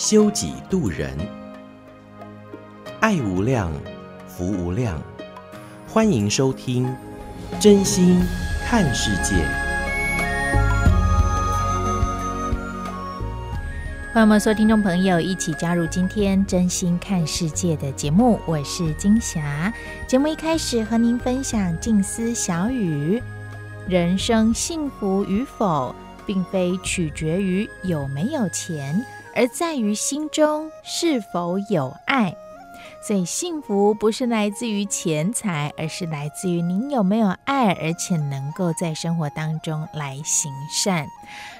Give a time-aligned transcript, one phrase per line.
[0.00, 1.14] 修己度人，
[3.00, 3.70] 爱无量，
[4.26, 4.98] 福无量。
[5.86, 6.90] 欢迎收听
[7.60, 8.18] 真心
[8.64, 9.34] 看世界，
[14.14, 18.40] 欢迎我们所有听众朋友一起加入今天真心看世界的节目。
[18.46, 19.70] 我是金霞。
[20.06, 23.22] 节目一开始和您分享静思小语：
[23.86, 32.36] 人生幸福与否，并非取决于有没有钱，而在于心中是否有爱。
[33.02, 41.06] 所以，幸福不是来自于钱财，而是来自于您有没有爱，而且能够在生活当中来行善。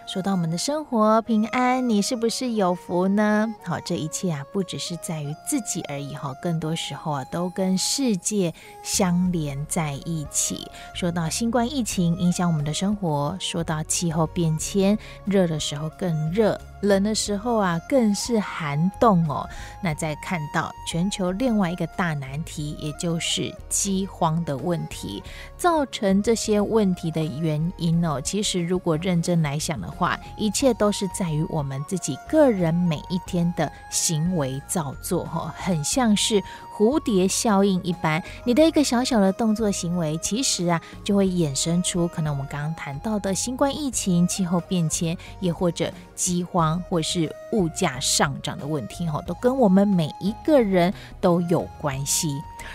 [0.06, 3.54] 说到我们的生活平安，你是不是有福呢？
[3.64, 10.68] 好，这一切啊，不只是在于自己而已哈，更多时候啊，都跟世界相连在一起。
[10.94, 19.48] 说到新冠疫情影响我们的生活，说到气候变迁，热的时候更热，冷的时候啊，更是寒冻哦。
[19.80, 25.22] 那再看到全球另外一个大难题，也就是饥荒的问题，
[25.56, 36.42] 造成这些问题的原因哦，其实如果认真来想的话，一切都是在于我们自己个人每一天的行为造作，哈，很像是
[36.80, 38.22] 蝴蝶效应一般。
[38.44, 52.28] 你的一个小小的动作行为，其实啊，就会衍生出可能我们刚刚谈到的新冠疫情、气候变迁，也或者饥荒，或是物价上涨的问题，哈，都跟我们每一个人都有关系。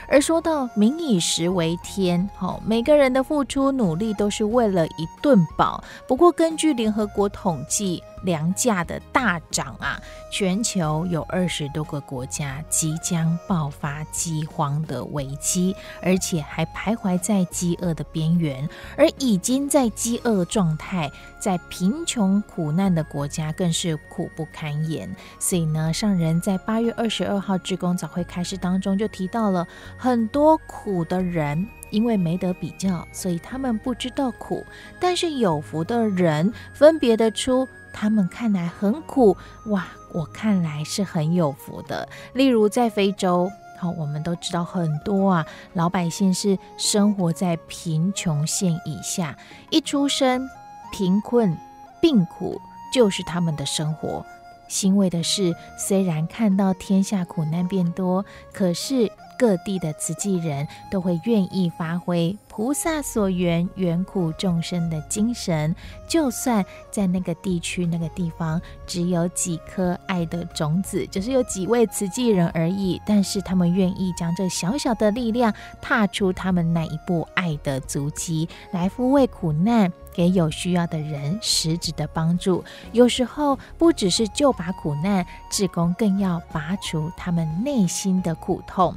[0.07, 5.83] 而说到民以食为天，好，每个人的付出努力都是为了一顿饱。
[6.07, 9.99] 不过，根据联合国统计，粮价的大涨啊，
[10.31, 18.67] 全球有二十多个国家即将爆发饥荒的危机，而且还徘徊在饥饿的边缘。
[18.97, 21.11] 而已经在饥饿状态、
[21.45, 25.07] 在贫穷苦难的国家，更是苦不堪言。
[25.37, 34.63] 所以呢，上人在八月二十二号志工早会开示当中就提到了很多苦的人，因为没得比较，所以他们不知道苦；
[34.99, 37.67] 但是有福的人分别得出。
[37.93, 42.09] 他们看来很苦哇，我看来是很有福的。
[42.33, 49.37] 例如在非洲，好，我们都知道很多啊，老百姓是生活在贫穷线以下，
[49.69, 50.49] 一出生
[50.95, 51.53] 贫困、
[51.99, 52.61] 病苦
[52.93, 54.25] 就是他们的生活。
[54.69, 58.23] 欣慰的是，虽然看到天下苦难变多，
[58.53, 59.11] 可是。
[59.37, 65.75] 各地的慈济人都会愿意发挥菩萨所缘，缘苦众生的精神。
[66.07, 79.91] 就算在那个地区、那个地方只有几颗爱的种子，只是有几位慈济人而已，但是他们愿意将这小小的力量，踏出他们那一步爱的足迹，来抚慰苦难。
[80.15, 88.95] 给有需要的人实质的帮助，有时候不只是救拔苦难，志工更要拔除他们内心的苦痛。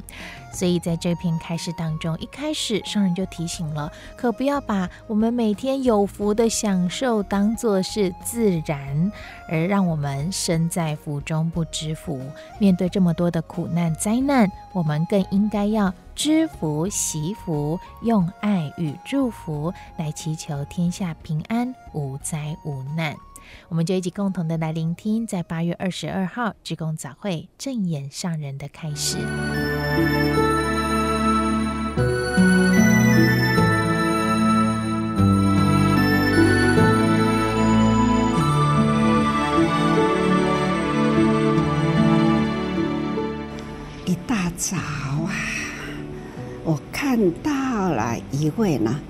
[0.50, 9.12] 所以在这篇开始当中，一开始圣人就提醒了，可不要把我们每天有福的享受当作是自然，
[9.48, 12.20] 而让我们身在福中不知福。
[12.58, 23.16] 面对这么多的苦难灾难，我们更应该要知福惜福，用爱与祝福来祈求天下平安，无灾无难。
[23.68, 29.16] 我们就一起共同的来聆听，在八月二十二号志工早会正眼上人的开始。
[47.18, 49.00] 看到了一位呢，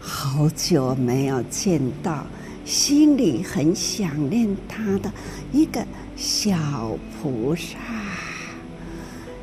[0.00, 2.24] 好久没有见到。
[2.64, 5.12] 心里很想念他的
[5.52, 5.86] 一个
[6.16, 7.76] 小菩萨，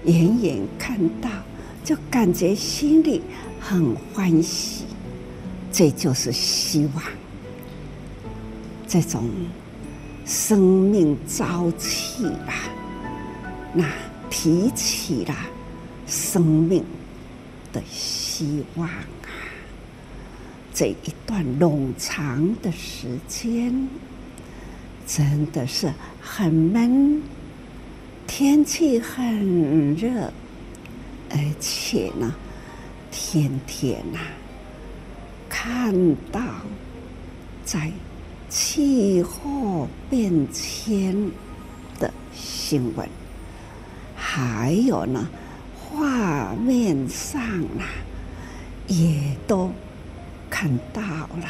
[0.05, 1.29] 远远看到
[1.83, 3.21] 就感觉心里
[3.59, 4.85] 很欢喜，
[5.71, 7.03] 这就是希望。
[8.87, 9.29] 这种
[10.25, 12.53] 生命朝气吧，
[13.71, 13.87] 那
[14.31, 15.35] 提起了
[16.07, 16.83] 生命
[17.75, 19.03] 的希望啊。
[20.73, 23.87] 这一段冗长的时间，
[25.05, 25.91] 真的是
[26.21, 27.21] 很闷、
[28.25, 30.31] 天气很热，
[31.29, 32.33] 而且呢，
[33.11, 34.19] 天天呐、
[35.47, 35.93] 看
[36.31, 36.41] 到
[37.63, 37.91] 在
[38.49, 41.31] 气候变迁
[41.97, 43.07] 的新闻，
[44.13, 45.29] 还有呢，
[45.89, 47.41] 画面上
[47.79, 47.85] 啊，
[48.87, 49.71] 也都
[50.49, 51.47] 看到了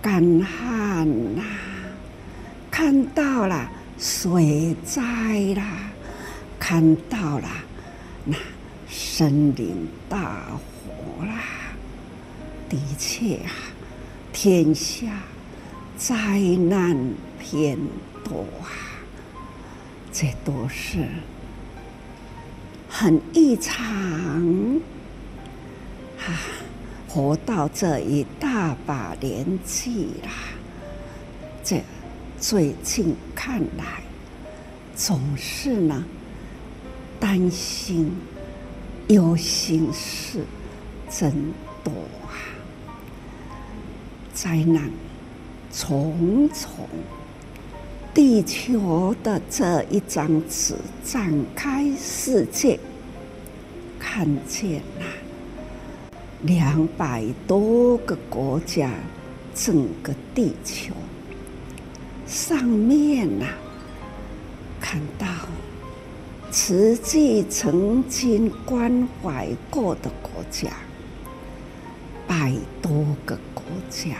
[0.00, 1.42] 干旱呐、
[2.70, 3.70] 看到了。
[4.00, 5.02] 水灾
[5.56, 5.90] 啦，
[6.56, 7.48] 看到了
[8.24, 8.36] 那
[8.88, 11.42] 森林大火啦，
[12.68, 13.50] 的确啊，
[14.32, 15.08] 天下
[15.96, 16.96] 灾难
[17.40, 17.76] 偏
[18.22, 18.70] 多啊，
[20.12, 20.98] 这都是
[23.00, 23.76] 很异常
[26.18, 26.34] 啊！
[27.08, 30.30] 活到这一大把年纪啦，
[31.62, 31.80] 这。
[32.40, 34.02] 最近看来，
[34.96, 36.04] 总是呢
[37.20, 38.12] 担心、
[39.08, 40.44] 忧心事
[41.08, 41.32] 真
[41.84, 41.92] 多
[42.26, 42.34] 啊，
[44.32, 44.90] 灾难
[45.72, 46.88] 重重。
[48.18, 50.74] 地球的这一张纸
[51.04, 52.76] 展开世界，
[53.96, 55.06] 看见了
[56.42, 58.90] 两百多个国家，
[59.54, 60.92] 整个地球。
[62.26, 63.46] 上面呐、
[64.80, 65.28] 看到
[66.50, 70.72] 慈济曾经关怀过的国家，
[72.26, 74.16] 百多个国家，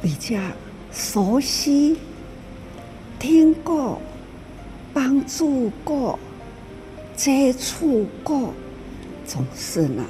[0.00, 0.38] 比较
[0.92, 1.96] 熟悉、
[3.18, 4.00] 听过、
[4.92, 6.18] 帮助过、
[7.16, 8.52] 接触过，
[9.26, 10.04] 总是呢，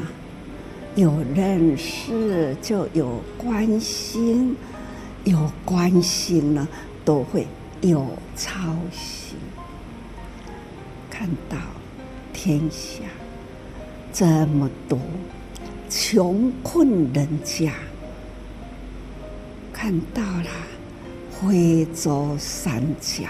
[0.95, 4.57] 有认识就有关心。
[5.25, 6.69] 有关心呢，
[7.05, 7.47] 都会
[7.81, 8.07] 有
[8.37, 8.53] 操
[8.93, 9.37] 心。
[11.11, 11.57] 看到
[12.33, 13.03] 天下
[14.13, 14.97] 这么多
[15.91, 17.73] 穷困人家，
[19.73, 20.51] 看到了
[21.41, 23.29] 非洲三角，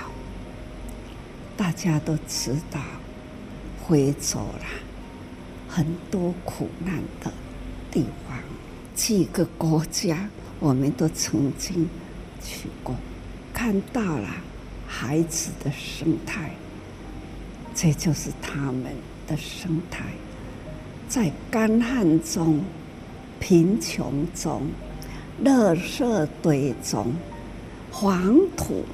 [1.56, 2.80] 大家都知道
[3.88, 4.68] 非洲啦，
[5.68, 7.32] 很多苦难的
[7.90, 8.38] 地方，
[8.94, 10.28] 几个国家。
[10.58, 11.86] 我们都曾经
[12.42, 12.94] 去过，
[13.52, 14.26] 看到了
[14.86, 16.50] 孩子的生态，
[17.74, 18.84] 这就是他们
[19.26, 20.04] 的生态，
[21.10, 22.64] 在干旱中、
[23.38, 24.62] 贫穷中、
[25.44, 27.12] 垃圾堆中、
[27.98, 28.84] 黄土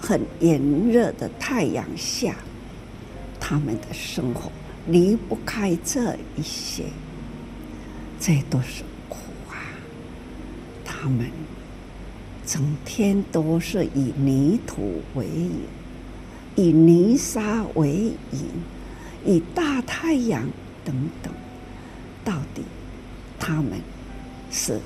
[0.00, 0.58] 很炎
[0.88, 2.34] 热的太阳下，
[3.38, 4.50] 他们的生活
[4.86, 6.84] 离不开这一些，
[8.18, 9.18] 这都是苦
[9.50, 9.60] 啊。
[10.86, 11.30] 他们
[12.46, 15.60] 整天都是以泥土为营，
[16.54, 17.90] 以泥沙为
[18.32, 18.48] 营，
[19.22, 20.48] 以大太阳
[20.82, 21.30] 等等。
[22.24, 22.62] 到底
[23.38, 23.72] 他们
[24.50, 24.80] 是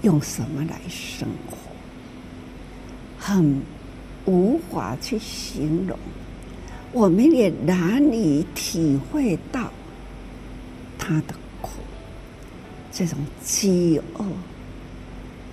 [0.00, 1.69] 用什么来生活？
[3.20, 3.60] 很
[4.24, 5.98] 无法去形容，
[6.90, 9.70] 我们也难以体会到
[10.98, 11.72] 他的苦，
[12.90, 14.24] 这种饥饿。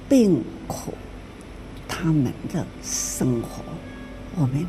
[0.09, 0.93] 病苦，
[1.85, 3.61] 他们的生活，
[4.37, 4.65] 我们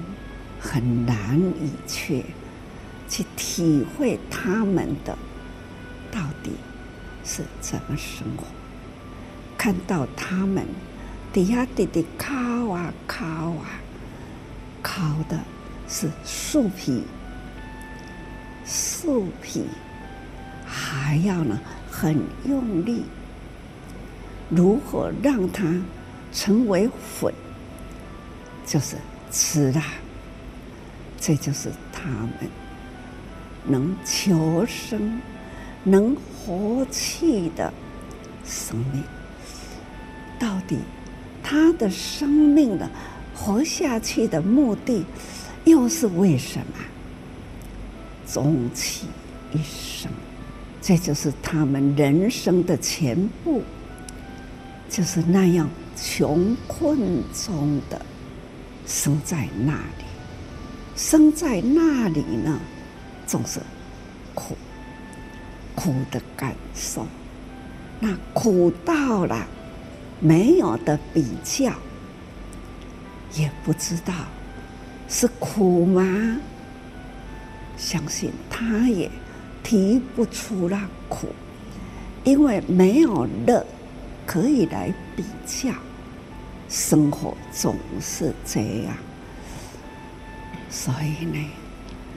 [0.58, 2.24] 很难以去
[3.08, 5.16] 去体会他们的
[6.10, 6.50] 到底
[7.24, 8.44] 是怎么生活。
[9.56, 10.66] 看到他们
[11.32, 12.34] 底下滴滴敲
[12.70, 13.80] 啊敲啊，
[14.82, 15.38] 烤的
[15.88, 17.04] 是树皮，
[18.64, 19.66] 树皮
[20.66, 23.04] 还要呢很用力。
[24.50, 25.64] 如何让它
[26.32, 26.88] 成为
[27.20, 27.32] 粉？
[28.64, 28.96] 就是
[29.30, 29.82] 吃啦，
[31.20, 32.32] 这就是他们
[33.64, 35.20] 能求生、
[35.84, 37.72] 能活气的
[38.44, 39.02] 生命。
[40.38, 40.78] 到底
[41.50, 42.86] 他的生命的
[43.34, 45.02] 活下去的目的
[45.64, 46.74] 又是为什么？
[48.26, 49.06] 终其
[49.54, 50.10] 一生，
[50.82, 53.62] 这就是他们人生的全部。
[54.90, 56.98] 就是那样穷困
[57.32, 57.98] 中的
[58.86, 60.04] 生在那里，
[60.96, 62.60] 生在那里呢，
[63.26, 63.58] 总是
[64.34, 64.54] 苦，
[65.74, 67.06] 苦的感受。
[68.00, 69.46] 那苦到了
[70.20, 71.72] 没有的比较，
[73.34, 74.12] 也不知道
[75.08, 76.38] 是苦吗？
[77.76, 79.10] 相信他也
[79.62, 81.28] 提不出那苦，
[82.24, 83.64] 因为没有乐。
[84.26, 85.70] 可以来比较，
[86.68, 88.94] 生活总是这样，
[90.68, 91.50] 所以呢，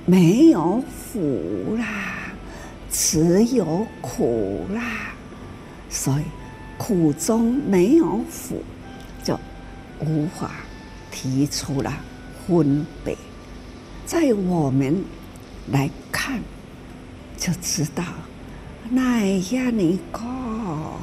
[0.05, 1.85] 没有福啦，
[2.91, 4.81] 只有苦啦。
[5.89, 6.23] 所以
[6.83, 8.63] 苦中没有福，
[9.23, 9.39] 就
[9.99, 10.49] 无法
[11.11, 11.93] 提出了
[12.47, 13.15] 分别。
[14.03, 15.03] 在我们
[15.71, 16.41] 来看，
[17.37, 18.03] 就知道
[18.89, 20.97] 那样你高，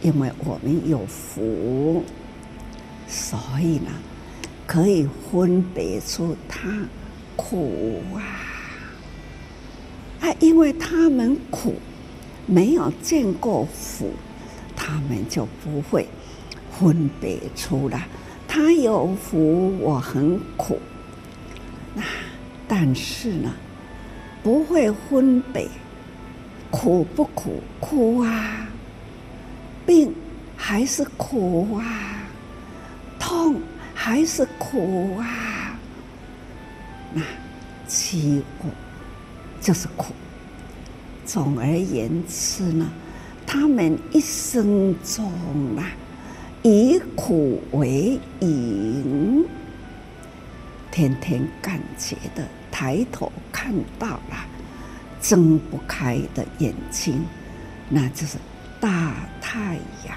[0.00, 2.04] 因为我们有福，
[3.08, 3.90] 所以呢。
[4.64, 6.70] 可以分别出他
[7.36, 8.22] 苦啊
[10.20, 10.34] 啊！
[10.40, 11.74] 因为他们苦，
[12.46, 14.12] 没有见过福，
[14.84, 16.08] 他们就不会
[16.72, 18.08] 分别出来。
[18.48, 20.80] 他有福，我很苦。
[21.94, 22.02] 那
[22.66, 23.54] 但是呢，
[24.42, 25.68] 不会分别
[26.68, 27.62] 苦不苦？
[27.78, 28.66] 苦啊！
[29.86, 30.12] 病
[30.56, 31.84] 还是苦啊！
[33.20, 33.60] 痛。
[33.94, 35.78] 还是苦啊！
[37.14, 37.22] 那
[37.86, 38.66] 饥饿
[39.60, 40.12] 就是苦。
[41.24, 42.90] 总而言之呢，
[43.54, 45.30] 他们一生中
[45.76, 45.84] 啊，
[46.62, 49.44] 以苦为营，
[50.90, 54.46] 天天感觉的抬头看到了
[55.20, 57.22] 睁不开的眼睛，
[57.90, 58.38] 那就是
[58.80, 59.74] 大太
[60.06, 60.16] 阳，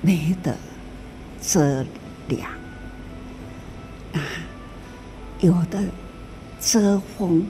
[0.00, 0.56] 没得。
[1.42, 1.84] 遮
[2.28, 2.50] 凉
[4.12, 4.20] 啊，
[5.40, 5.82] 有的
[6.60, 7.44] 遮风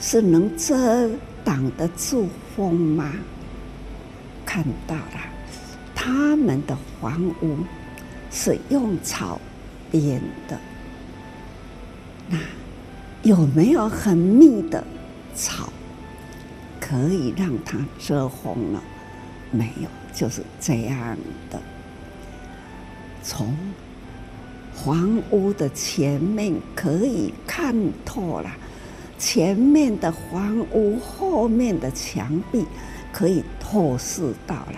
[0.00, 1.08] 是能遮
[1.44, 3.12] 挡得住风吗？
[4.44, 5.20] 看到了，
[5.94, 7.56] 他们的房屋
[8.30, 9.40] 是用草
[9.90, 10.58] 编的，
[12.28, 12.38] 那
[13.22, 14.84] 有没有很密的
[15.34, 15.72] 草
[16.78, 18.82] 可以让它遮风呢？
[19.50, 21.16] 没有，就是这样
[21.50, 21.58] 的。
[23.22, 23.56] 从
[24.74, 28.50] 房屋的前面可以看透了，
[29.22, 32.66] 前面的房屋，后面的墙壁
[33.12, 34.74] 可以透视到了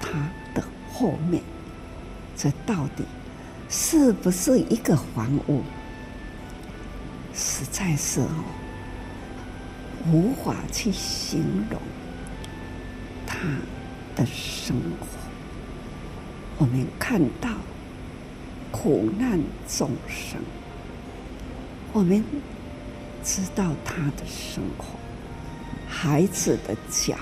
[0.00, 1.40] 它的后面。
[2.36, 3.04] 这到底
[3.68, 5.62] 是不是一个房屋？
[7.32, 8.44] 实在是哦，
[10.10, 11.80] 无法去形容
[13.28, 13.38] 他
[14.16, 15.06] 的生活。
[16.58, 17.48] 我们看到
[18.72, 20.40] 苦难众生，
[21.92, 22.24] 我们
[23.28, 24.86] 知道他的生活。
[25.86, 27.14] 孩子的脚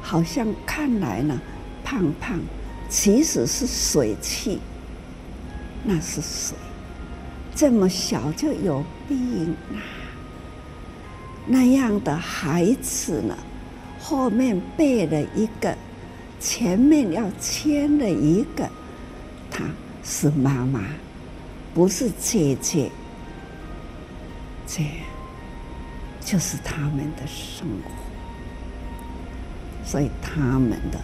[0.00, 1.36] 好像看来呢
[1.82, 2.38] 胖胖，
[2.88, 4.60] 其实是水气，
[5.82, 6.56] 那是水。
[7.56, 9.82] 这么小就有病啊！
[11.44, 13.36] 那样的孩子呢，
[13.98, 15.76] 后面背了一个。
[16.38, 18.66] 前面要牵了一个，
[19.50, 19.64] 他
[20.04, 20.80] 是妈妈，
[21.74, 22.90] 不是姐姐。
[24.72, 24.84] 这
[26.24, 27.90] 就是他们的生活，
[29.84, 31.00] 所以他们的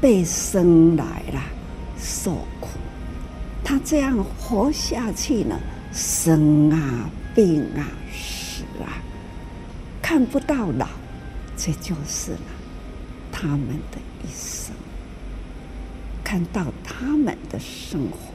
[0.00, 1.42] 被生来了
[1.98, 2.78] 受苦，
[3.64, 5.58] 他这样活下去呢，
[5.92, 7.82] 生啊病啊
[8.12, 9.02] 死啊，
[10.00, 10.86] 看不到老，
[11.56, 12.38] 这就是了
[13.32, 13.98] 他们的。
[14.22, 14.74] 一生
[16.22, 18.32] 看到他们的生活，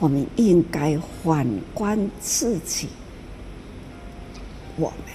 [0.00, 2.88] 我们应该反观自己。
[4.80, 5.14] 我们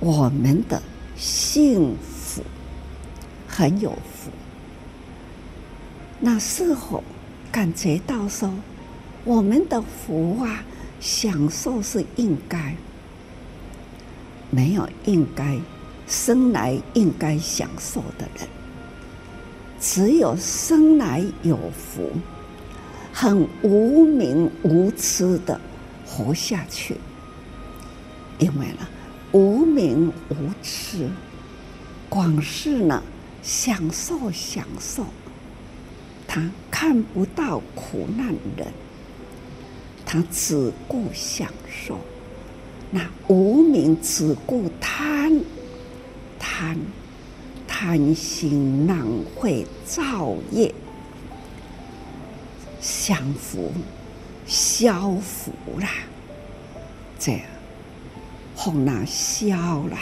[0.00, 0.82] 我们的
[1.16, 2.42] 幸福
[3.48, 4.30] 很有福，
[6.18, 7.02] 那是否
[7.52, 8.52] 感觉到说
[9.24, 10.64] 我们的福啊，
[11.00, 12.74] 享受是应该，
[14.50, 15.58] 没有应该。
[16.08, 18.48] 生来应该享受的人，
[19.80, 22.10] 只有生来有福，
[23.12, 25.60] 很无名无痴的
[26.04, 26.96] 活下去。
[28.40, 28.88] 因为呢，
[29.30, 31.08] 无名无痴，
[32.08, 33.02] 光是呢
[33.42, 35.04] 享受享受，
[36.26, 38.66] 他看不到苦难人，
[40.04, 42.00] 他只顾享受。
[42.90, 45.40] 那无名只顾贪。
[46.42, 46.76] 贪
[47.66, 50.74] 贪心难会造业，
[52.80, 53.72] 享福
[54.46, 55.88] 消福啦，
[57.18, 57.40] 这样
[58.62, 59.96] 风那消了，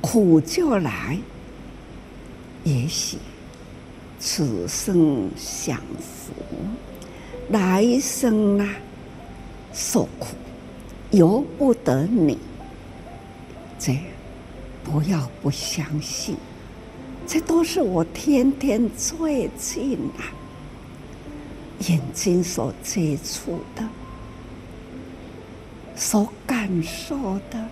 [0.00, 1.18] 苦就来。
[2.64, 3.18] 也许
[4.18, 6.32] 此生享福，
[7.50, 8.74] 来生啊
[9.74, 10.28] 受苦，
[11.10, 12.38] 由不得你。
[13.78, 13.96] 这。
[14.82, 16.36] 不要不相信，
[17.26, 20.30] 这都是我天天最近啊，
[21.80, 23.82] 眼睛所接触的、
[25.96, 27.68] 所感受的，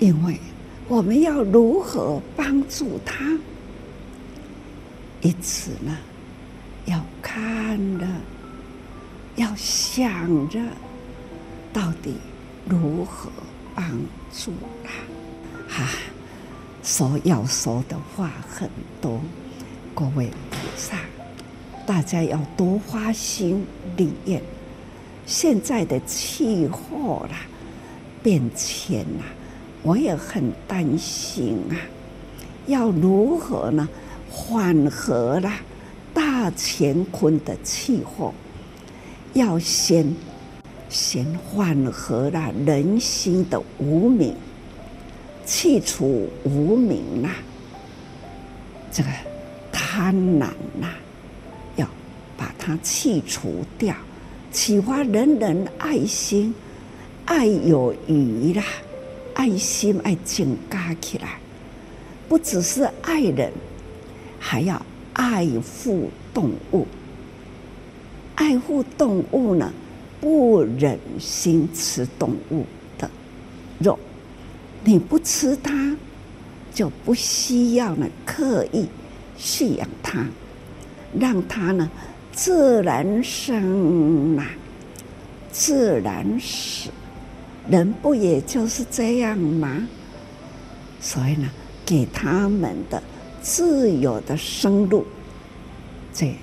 [0.00, 0.36] 因为
[0.88, 3.38] 我们要如何帮助他？
[5.22, 5.96] 因此呢，
[6.86, 8.06] 要看着，
[9.36, 10.58] 要想着，
[11.72, 12.16] 到底
[12.68, 13.30] 如何
[13.74, 13.88] 帮
[14.32, 14.90] 助他？
[15.68, 15.90] 哈、啊，
[16.82, 18.68] 所要说的话很
[19.00, 19.20] 多，
[19.94, 20.96] 各位菩萨，
[21.86, 23.64] 大家要多花心
[23.96, 24.42] 力验。
[25.30, 27.46] 现在的气候啦，
[28.20, 29.24] 变迁啦，
[29.84, 31.78] 我也很担心啊。
[32.66, 33.88] 要如何呢？
[34.28, 35.60] 缓和啦
[36.12, 38.34] 大乾坤的气候，
[39.32, 40.12] 要先
[40.88, 44.34] 先缓和了人心的无明。
[45.46, 47.28] 去除无明呐，
[48.90, 49.08] 这个
[49.70, 50.48] 贪婪
[50.80, 50.88] 呐，
[51.76, 51.86] 要
[52.36, 53.94] 把它去除掉，
[54.52, 56.54] 启发人人爱心，
[57.24, 58.64] 爱有余啦，
[59.34, 61.38] 爱心爱增加起来，
[62.28, 63.52] 不只是爱人，
[64.40, 65.46] 还要爱
[65.84, 66.86] 护动物。
[68.34, 69.72] 爱护动物呢，
[70.20, 72.64] 不忍心吃动物
[72.98, 73.08] 的
[73.78, 73.98] 肉。
[74.82, 75.96] 你不吃它，
[76.74, 78.86] 就不需要呢刻意
[79.38, 80.26] 饲养它，
[81.16, 81.88] 让它呢
[82.42, 84.46] 自然生啊，
[85.52, 86.88] 自然死。
[87.68, 89.86] 人不也就是这样吗？
[91.02, 91.50] 所以呢，
[91.84, 93.02] 给他们的
[93.42, 95.04] 自由的生路，
[96.14, 96.34] 这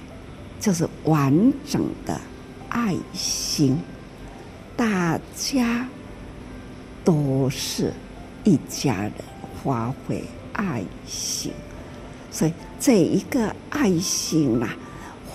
[0.60, 2.22] 就是完整的
[2.70, 3.76] 爱心。
[4.76, 5.88] 大家
[7.04, 7.92] 都是。
[8.44, 9.12] 一家人
[9.62, 10.24] 发挥
[10.54, 11.52] 爱心，
[12.32, 14.70] 所以这一个爱心呐，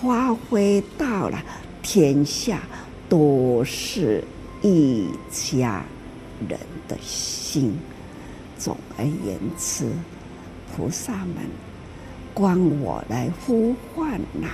[0.03, 1.41] 发挥到了
[1.81, 2.59] 天下
[3.07, 4.21] 都是
[4.61, 5.81] 一家
[6.49, 7.73] 人的心。
[8.57, 9.85] 总而言之，
[10.75, 11.37] 菩萨们，
[12.33, 14.49] 光我来呼唤呐，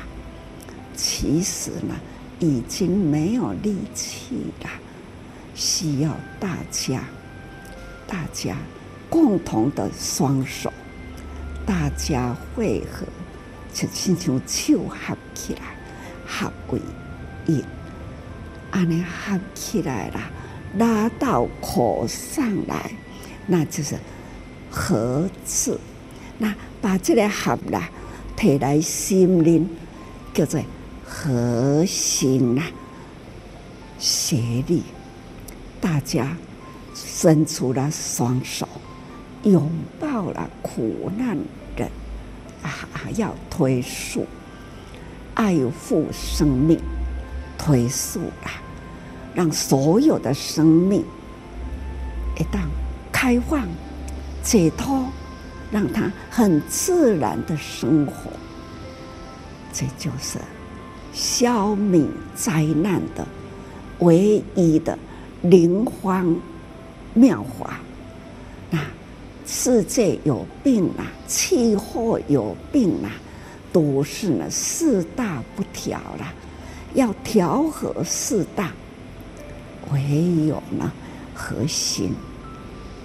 [0.95, 1.95] 其实呢，
[2.39, 4.69] 已经没有力气了，
[5.55, 7.03] 需要大家。
[8.05, 8.55] 大家
[9.09, 10.71] 共同的双手，
[11.65, 13.05] 大家汇合，
[13.73, 15.61] 就亲像手合起来，
[16.25, 16.81] 合为
[17.45, 17.63] 一，
[18.71, 20.19] 安尼合起来了，
[20.77, 22.91] 拉到口上来，
[23.47, 23.97] 那就是
[24.69, 25.79] 合字。
[26.37, 27.89] 那把这个合啦，
[28.35, 29.69] 提来心灵，
[30.33, 30.61] 叫做
[31.05, 32.63] 合心啦，
[33.97, 34.83] 协力，
[35.79, 36.37] 大家。
[36.95, 38.67] 伸出了双手，
[39.43, 41.37] 拥抱了苦难，
[42.61, 42.69] 啊，
[43.15, 44.25] 要推素，
[45.33, 46.79] 爱护生命，
[47.57, 48.61] 推素啊，
[49.33, 51.03] 让所有的生命
[52.37, 52.59] 一旦
[53.11, 53.67] 开放、
[54.43, 55.05] 解脱，
[55.71, 58.31] 让他很自然的生活，
[59.73, 60.39] 这就是
[61.13, 63.25] 消弭灾难的
[63.99, 64.97] 唯一的
[65.41, 66.35] 灵方。
[67.15, 67.79] 妙法，
[69.51, 73.09] 世界有病啊，气候有病啊，
[73.73, 76.33] 都是呢四大不调了。
[76.93, 78.71] 要调和四大，
[79.91, 80.91] 唯有呢
[81.33, 82.13] 和心，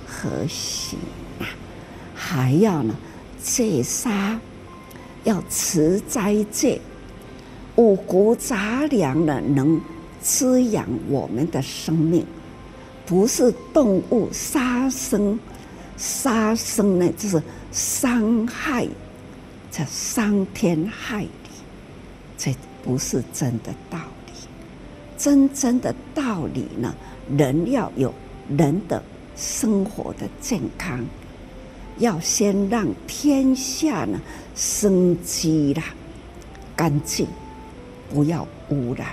[0.07, 0.99] 和心
[1.41, 1.49] 啊，
[2.15, 2.95] 还要呢
[3.43, 4.39] 戒杀，
[5.25, 6.79] 要持斋戒，
[7.77, 9.81] 五谷杂粮呢能
[10.21, 12.23] 滋养我们的生命。
[13.07, 15.39] 不是动物杀生，
[15.97, 18.87] 杀生呢就是伤害，
[19.71, 21.31] 这伤天害理，
[22.37, 24.33] 这不是真的道理。
[25.17, 26.95] 真正的道理呢，
[27.37, 28.13] 人要有
[28.57, 29.03] 人的
[29.37, 31.05] 生活的健康，
[31.99, 34.21] 要先让天下呢
[34.55, 35.85] 生机啦
[36.75, 37.27] 干净，
[38.13, 39.09] 不要污染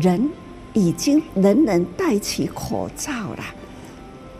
[0.00, 0.28] 人。
[0.74, 3.44] 已经人人戴起口罩了，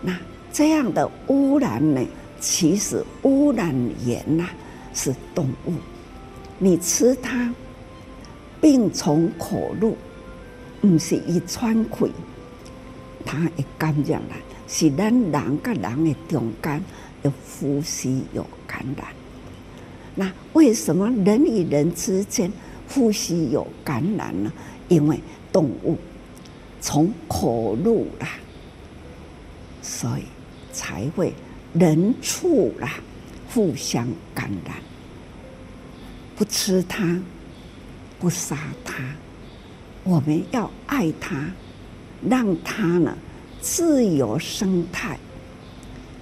[0.01, 0.19] 那
[0.53, 2.07] 这样的污染呢？
[2.39, 4.49] 其实污染源呐
[4.93, 5.73] 是动物，
[6.59, 7.53] 你吃它，
[8.61, 9.97] 病从口入，
[10.81, 12.07] 不是一传开，
[13.25, 14.37] 它会感染了，
[14.69, 16.83] 是咱人跟人的中间
[17.23, 19.07] 有呼吸有感染。
[20.15, 22.53] 那为什么人与人之间
[22.89, 24.53] 呼吸有感染呢？
[24.89, 25.19] 因为
[25.53, 25.97] 动物。
[26.81, 28.29] 从口入啦，
[29.81, 30.23] 所以
[30.73, 31.33] 才会
[31.75, 32.95] 人畜啦
[33.53, 34.77] 互相感染。
[36.35, 37.23] 不吃它，
[38.19, 39.05] 不杀它，
[40.03, 41.47] 我们要爱它，
[42.29, 43.17] 让它呢
[43.61, 45.19] 自由生态。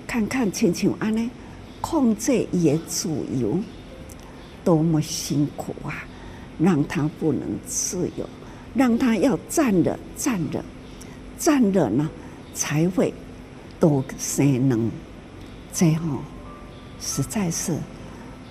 [0.07, 1.31] 看看亲像安呢，
[1.81, 3.09] 控制野自
[3.41, 3.59] 由，
[4.65, 6.05] 多么辛苦啊！
[6.59, 8.29] 让它不能自由，
[8.75, 10.63] 让它要站着站着，
[11.39, 12.11] 站着呢
[12.53, 13.15] 才会
[13.81, 14.89] 多生能。
[15.73, 16.19] 最后
[17.01, 17.77] 实在是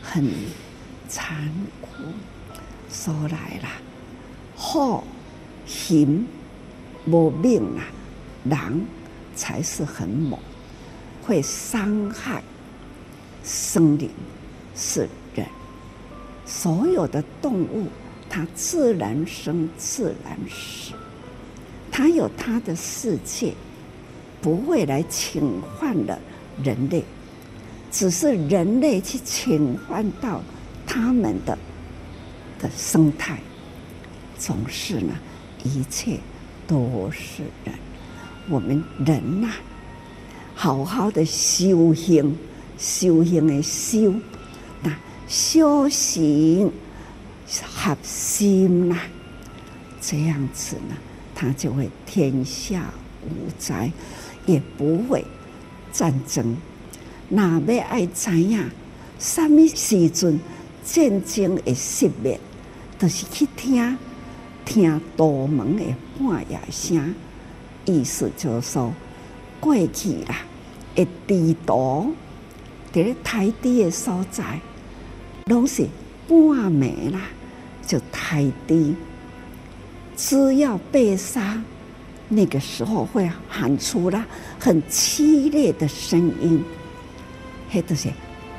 [0.01, 0.29] 很
[1.07, 1.87] 残酷。
[2.89, 3.69] 说来啦，
[4.55, 5.03] 好
[5.67, 6.25] 行
[7.05, 7.85] 无命啊，
[8.45, 8.81] 狼
[9.35, 10.39] 才是很猛。
[11.21, 12.41] 会伤害
[13.43, 14.09] 生灵
[14.75, 15.45] 是人，
[16.43, 17.85] 所有的动物
[18.27, 20.93] 它自然生自然死，
[21.91, 23.53] 它有它的世界，
[24.41, 26.17] 不会来侵犯了
[26.63, 27.04] 人类，
[27.91, 30.41] 只是人类去侵犯到
[30.86, 31.58] 他们的
[32.60, 33.39] 的生态，
[34.38, 35.13] 总是呢，
[35.63, 36.19] 一切
[36.67, 37.73] 都是人，
[38.49, 39.56] 我们人呐、啊。
[40.56, 42.38] 好好的修行，
[42.78, 44.13] 修行的修，
[44.84, 44.93] 那
[45.28, 46.69] 修行
[47.47, 48.97] 合心呐，
[50.02, 50.97] 这样子呢，
[51.34, 52.91] 他就会天下
[53.23, 53.89] 无灾，
[54.49, 55.23] 也不会
[55.91, 56.57] 战争。
[57.29, 58.59] 那要爱知影，
[59.19, 60.39] 什么时阵
[60.83, 62.39] 战争会熄灭，
[62.97, 63.97] 就是去听
[64.65, 65.83] 听道门的
[66.17, 67.13] 半夜声，
[67.85, 68.91] 意思就是说
[69.59, 70.35] 过去啦。
[70.95, 72.13] 一地图
[72.91, 74.59] 在咧台地的所在，
[75.45, 75.83] 拢是
[76.27, 77.21] 半暝啦，
[77.85, 78.95] 就台地。
[80.17, 81.62] 只要被杀，
[82.29, 84.25] 那个时候会喊出了
[84.59, 86.63] 很凄厉的声音，
[87.71, 88.07] 迄都是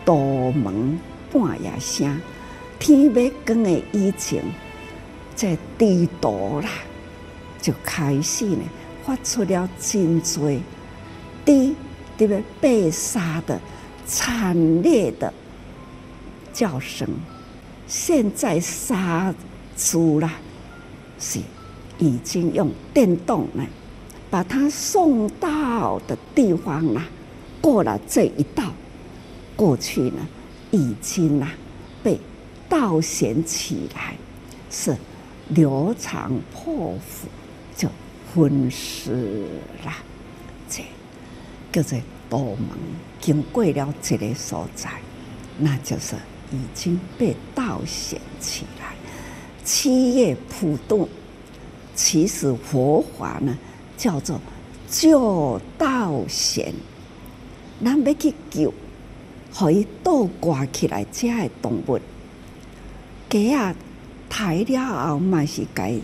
[0.05, 0.99] 多门
[1.33, 2.21] 半夜声。
[2.79, 4.43] 天要光的以前，
[5.35, 6.69] 在地图啦，
[7.63, 8.63] 就开始呢，
[9.05, 10.51] 发出了真多
[11.45, 11.75] 地。
[12.19, 13.59] 这个被杀的
[14.05, 15.33] 惨烈的
[16.53, 17.09] 叫声，
[17.87, 19.35] 现在杀
[19.75, 20.35] 猪啦，
[21.19, 21.39] 是
[22.01, 23.65] 已经用电动呢，
[24.29, 27.03] 把它送到的地方了，
[27.61, 28.73] 过了这一道，
[29.55, 30.27] 过去呢，
[30.71, 31.53] 已经啊
[32.03, 32.19] 被
[32.69, 34.17] 倒悬起来，
[34.71, 34.97] 是
[35.49, 37.29] 流长破腹，
[37.77, 37.89] 就
[38.33, 39.13] 昏死
[39.85, 39.93] 了。
[40.69, 40.83] 这
[41.71, 41.99] 叫做
[42.31, 42.69] 道门，
[43.21, 44.91] 经过了这个所在，
[45.59, 46.17] 那就是
[46.51, 48.95] 已经被倒悬起来。
[49.63, 51.09] 七叶普渡，
[52.03, 53.57] 其实佛法呢
[53.95, 54.41] 叫做
[54.89, 56.73] 救道贤，
[57.85, 58.73] 咱要去救，
[59.55, 62.01] 可以倒挂起来这些动物，
[63.29, 63.75] 鸡啊
[64.31, 65.95] 抬了后，嘛是该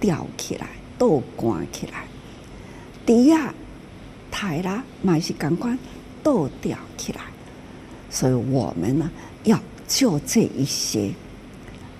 [0.00, 2.06] 吊起来，倒挂起来，
[3.04, 3.54] 猪啊。
[4.30, 5.76] 抬了，嘛是赶快
[6.22, 7.20] 倒吊起来。
[8.10, 9.10] 所以我们呢，
[9.44, 11.10] 要救这一些，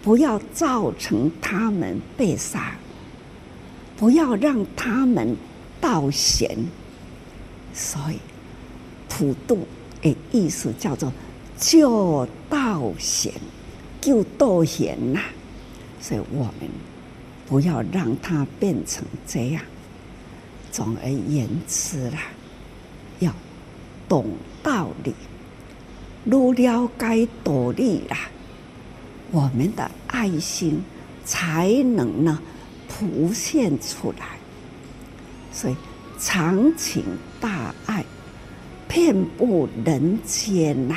[0.02, 2.74] 不要造成他们被杀，
[3.96, 5.36] 不要让他们
[5.80, 6.56] 倒悬。
[7.72, 8.18] 所以
[9.08, 9.66] 普渡
[10.00, 11.12] 的意思叫做
[11.58, 13.32] 救道贤，
[14.00, 15.20] 救道贤呐。
[16.00, 16.70] 所以我们
[17.46, 19.62] 不要让它变成这样。
[20.70, 22.18] 总而言之啦，
[23.18, 23.32] 要
[24.08, 24.26] 懂
[24.62, 25.14] 道理，
[26.24, 28.28] 如了解道理啦，
[29.32, 30.82] 我们的爱心
[31.24, 32.38] 才能呢
[32.88, 34.26] 浮现出来。
[35.52, 35.76] 所以
[36.18, 37.04] 长情
[37.40, 38.04] 大爱
[38.88, 40.94] 遍布人间呐，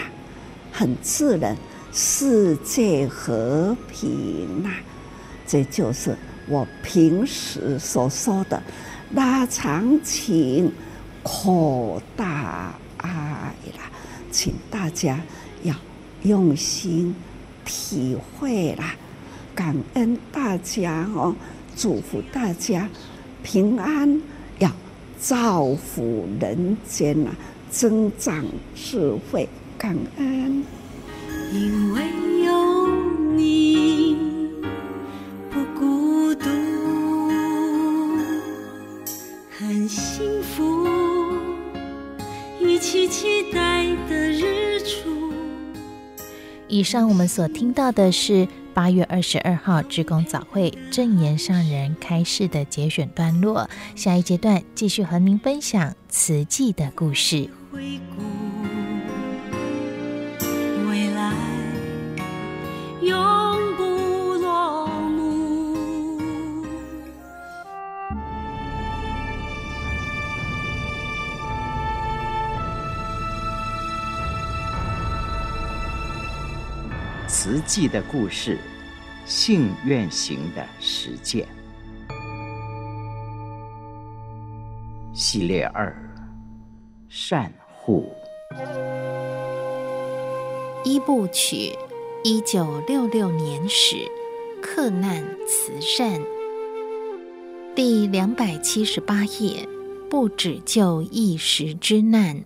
[0.72, 1.56] 很自然，
[1.92, 4.70] 世界和平呐，
[5.48, 6.16] 这就是
[6.48, 8.62] 我平时所说的。
[9.14, 10.72] 拉长情，
[11.24, 13.10] 扩大爱
[13.78, 13.90] 啦，
[14.32, 15.20] 请大家
[15.64, 15.76] 要
[16.24, 17.16] 用心
[17.66, 18.94] 体会啦，
[19.56, 21.36] 感恩大家哦，
[21.82, 22.90] 祝福大家
[23.42, 24.22] 平安，
[24.60, 24.70] 要
[25.18, 27.30] 造福人间呐，
[27.72, 28.44] 增长
[28.76, 30.62] 智慧，感恩。
[31.54, 32.02] 因为
[32.44, 32.88] 有
[33.34, 34.18] 你。
[35.50, 36.50] 不孤独，
[39.58, 40.86] 很幸福，
[42.60, 45.32] 一起期待的日出。
[46.68, 48.46] 以上我们所听到的是
[48.80, 53.70] 八月二十二号职工早会正言上人开示的节选段落。
[53.94, 57.50] 下一阶段继续和您分享慈济的故事。
[77.62, 78.58] 记的故事，
[79.26, 81.48] 信愿行的实践。
[85.14, 85.96] 系列二：
[87.08, 88.12] 善护。
[90.84, 91.74] 一部曲，
[92.24, 93.98] 一九六六年始，
[94.62, 96.22] 克难慈善，
[97.76, 99.68] 第两百七十八页，
[100.10, 102.44] 不止救一时之难。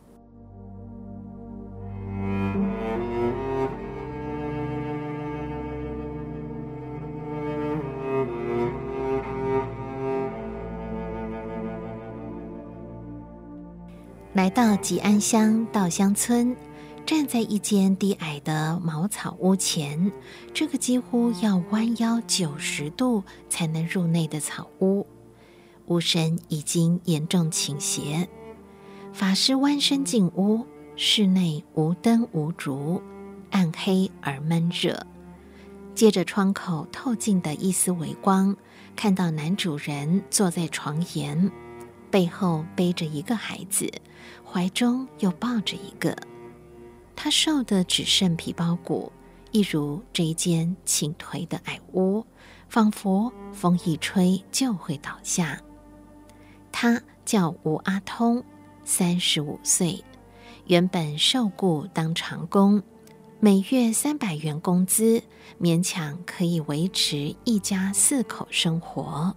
[14.44, 16.54] 来到吉安乡稻香村，
[17.06, 20.12] 站在一间低矮的茅草屋前，
[20.54, 25.08] 这个几乎要弯腰九十度才能入内的草屋，
[25.86, 28.28] 屋身已经严重倾斜。
[29.14, 33.02] 法师弯身进屋，室内无灯无烛，
[33.50, 35.08] 暗黑而闷热。
[35.96, 38.54] 借着窗口透进的一丝微光，
[38.94, 41.50] 看到男主人坐在床沿。
[42.14, 43.92] 背后背着一个孩子，
[44.46, 46.16] 怀中又抱着一个。
[47.16, 49.12] 他瘦得只剩皮包骨，
[49.50, 52.24] 一如这一间倾颓的矮屋，
[52.70, 55.60] 仿佛风一吹就会倒下。
[56.72, 58.44] 他叫吴阿通，
[58.86, 60.04] 三十五岁，
[60.68, 62.84] 原本受雇当长工，
[63.40, 65.24] 每月三百元工资，
[65.60, 69.36] 勉强可以维持一家四口生活，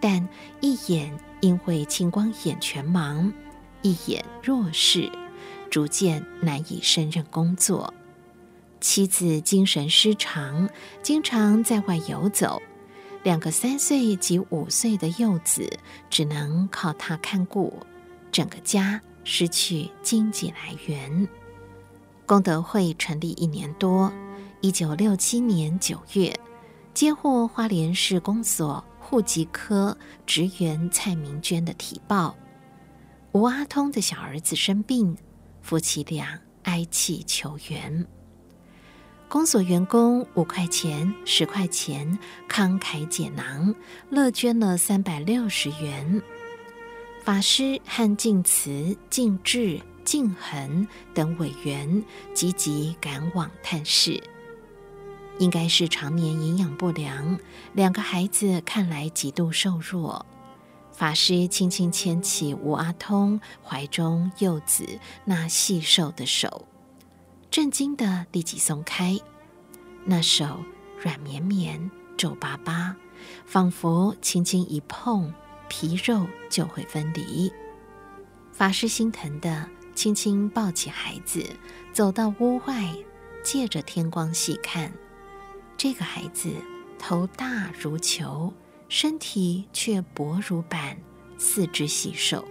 [0.00, 0.28] 但
[0.60, 1.12] 一眼。
[1.42, 3.32] 因为青光眼全盲，
[3.80, 5.10] 一眼弱视，
[5.70, 7.94] 逐渐难以胜任工作。
[8.78, 10.68] 妻子精神失常，
[11.02, 12.60] 经常在外游走，
[13.22, 15.78] 两个三岁及五岁的幼子
[16.10, 17.74] 只能靠他看顾，
[18.30, 21.26] 整个家失去经济来源。
[22.26, 24.12] 功德会成立一年多，
[24.60, 26.38] 一九六七年九月，
[26.92, 28.84] 接获花莲市公所。
[29.10, 32.36] 户籍科职员蔡明娟的提报：
[33.32, 35.16] 吴阿通的小儿子生病，
[35.62, 38.06] 夫妻俩哀泣求援。
[39.28, 42.16] 公所员工五块钱、十块钱
[42.48, 43.74] 慷慨解囊，
[44.10, 46.22] 乐捐了三百六十元。
[47.24, 54.22] 法师和净慈、净智、净恒等委员积极赶往探视。
[55.40, 57.40] 应该是常年营养不良，
[57.72, 60.24] 两个孩子看来极度瘦弱。
[60.92, 64.86] 法师轻轻牵起吴阿通怀中幼子
[65.24, 66.68] 那细瘦的手，
[67.50, 69.18] 震惊的立即松开。
[70.04, 70.62] 那手
[71.02, 72.94] 软绵绵、皱巴巴，
[73.46, 75.32] 仿佛轻轻一碰，
[75.70, 77.50] 皮肉就会分离。
[78.52, 81.42] 法师心疼的轻轻抱起孩子，
[81.94, 82.94] 走到屋外，
[83.42, 84.92] 借着天光细看。
[85.82, 86.52] 这个孩子
[86.98, 88.52] 头大如球，
[88.90, 90.98] 身体却薄如板，
[91.38, 92.46] 四肢细瘦。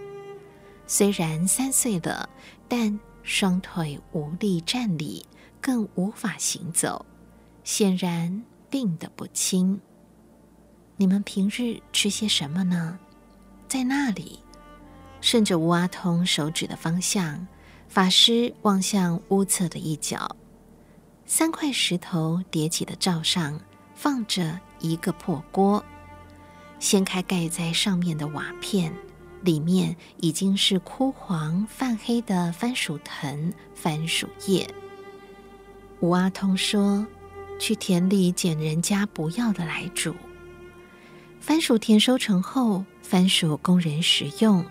[0.84, 2.28] 虽然三岁了，
[2.66, 5.24] 但双腿无力站立，
[5.60, 7.06] 更无法行走，
[7.62, 9.80] 显然病得不轻。
[10.96, 12.98] 你们平日吃些什么呢？
[13.68, 14.40] 在那里，
[15.20, 17.46] 顺着吴阿通手指的方向，
[17.86, 20.34] 法师望向屋侧的一角。
[21.32, 23.60] 三块石头叠起的灶上
[23.94, 25.82] 放着一个破锅，
[26.80, 28.92] 掀开盖在上面的瓦片，
[29.40, 34.68] 里面已经是枯黄泛黑的番薯藤、番薯叶。
[36.00, 37.06] 吴阿通说
[37.60, 40.12] ：“去田里捡人家不要的来煮。
[41.38, 44.64] 番薯田收成后，番薯供人食用，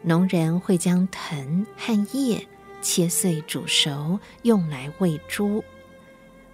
[0.00, 2.48] 农人会将藤和叶
[2.80, 5.62] 切碎煮熟，用来喂猪。”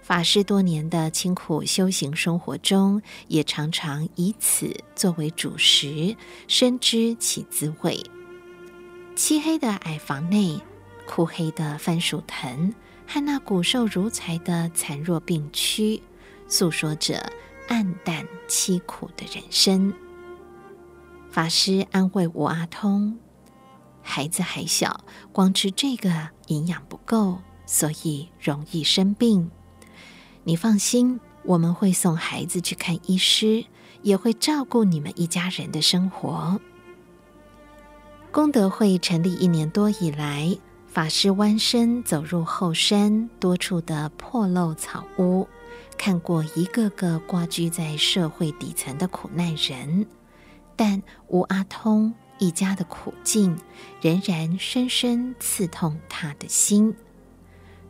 [0.03, 8.03] 法师多年的清苦修行生活中，也常常以此作为主食，深知其滋味。
[9.15, 10.59] 漆黑的矮房内，
[11.07, 12.73] 枯黑的番薯藤
[13.07, 16.03] 和那骨瘦如柴的残弱病躯，
[16.49, 17.31] 诉说着
[17.69, 19.93] 黯淡凄苦的人生。
[21.31, 23.17] 法师安慰吴阿通
[24.03, 29.49] ：“孩子还小，光吃这个营养不够，所以容易生病。”
[30.45, 33.65] 你放心，我们会送孩子去看医师，
[34.01, 36.59] 也会照顾你们一家人的生活。
[38.29, 45.47] 功德会成立一年多以来，法师弯身走入后山多处的破漏草屋，
[45.97, 50.05] 看过一个个挂居在社会底层的苦难人，
[50.75, 53.57] 但吴阿通一家的苦境
[54.01, 56.93] 仍然深深刺痛他的心。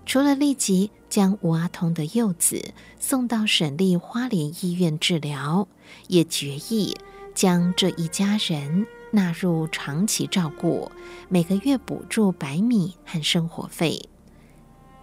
[0.06, 5.68] 除了立即将吴阿通的幼子送到省立花莲医院治疗，
[6.08, 6.98] 也决意
[7.36, 10.92] 将这一家人纳入长期照顾，
[11.30, 14.10] 每个月补助白米和生活费。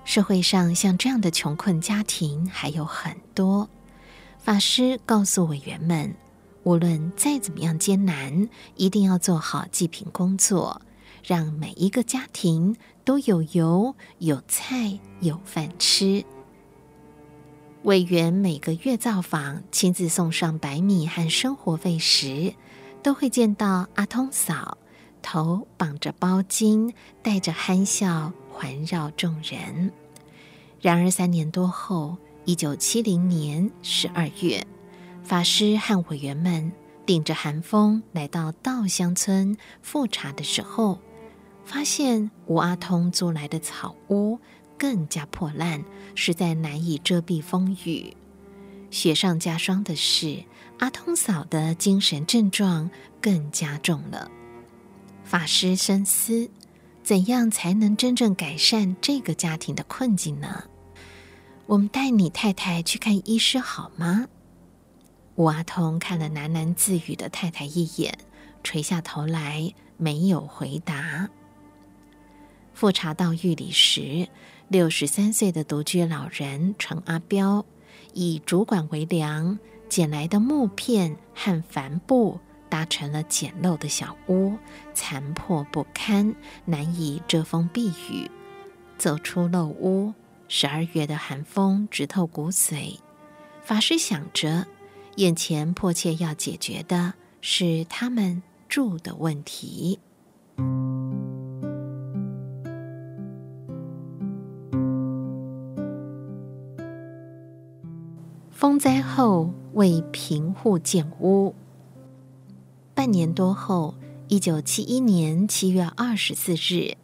[0.05, 3.71] 社会上像这样的穷困家庭还有很多。
[4.37, 6.17] 法师告诉委员们，
[6.65, 10.83] 无论再怎么样艰难，一定要做好济贫工作，
[11.25, 16.25] 让每一个家庭都有油、有菜、有饭吃。
[17.83, 22.55] 委员每个月造访，亲自送上白米和生活费时，
[23.03, 24.77] 都会见到阿通嫂，
[25.23, 29.91] 头绑着包巾，带着憨笑，环绕众人。
[30.81, 34.67] 然而三年多后，一九七零年十二月，
[35.23, 36.71] 法师和委员们
[37.07, 40.99] 顶着寒风来到稻香村复查的时候，
[41.71, 44.37] 发现吴阿通租来的草屋
[44.77, 45.85] 更加破烂，
[46.17, 48.13] 实在难以遮蔽风雨。
[48.91, 50.43] 雪上加霜的是，
[50.81, 52.91] 阿通嫂的精神症状
[53.23, 54.29] 更加重了。
[55.23, 56.51] 法师深思，
[57.05, 60.65] 怎样才能真正改善这个家庭的困境呢？
[61.67, 64.27] 我们带你太太去看医师好吗？
[65.37, 68.19] 吴阿通看了喃喃自语的太太一眼，
[68.65, 71.31] 垂下头来，没有回答。
[72.81, 74.27] 复查到狱里时，
[74.69, 77.67] 六十三岁的独居老人程阿标，
[78.15, 79.59] 以竹管为梁，
[79.91, 82.41] 捡来的木片和帆布
[82.71, 84.57] 搭成了简陋的小屋，
[84.95, 88.31] 残破不堪，难以遮风避雨。
[88.97, 90.15] 走出陋屋。
[90.49, 92.99] 十二月的寒风直透骨髓，
[93.63, 94.67] 法师想着，
[95.17, 97.13] 眼前迫切要解决的
[97.43, 99.99] 是他们住的问题。
[108.61, 111.55] 风灾后为贫户建屋，
[112.95, 113.95] 半年多后，
[114.29, 116.95] 一九七一年七月二十四日。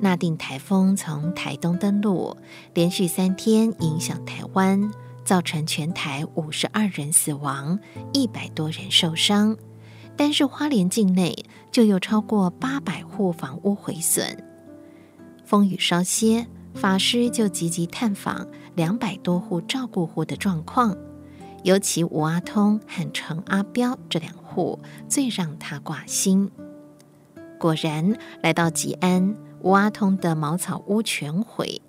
[0.00, 2.36] 纳定台风从台东登陆，
[2.74, 4.92] 连续三天影响台湾，
[5.24, 7.78] 造成全台五十二人死亡，
[8.12, 9.56] 一百多人受伤。
[10.16, 14.44] 单是花莲境内就有超过八百户房屋毁损。
[15.44, 20.96] 风雨稍歇，法师就积极探访两百多户照顾户的状况，
[21.62, 26.50] 尤其吴阿通和程阿标这两户最让他挂心。
[27.58, 29.36] 果然，来到吉安。
[29.60, 31.80] 吴阿通的茅草屋全毁，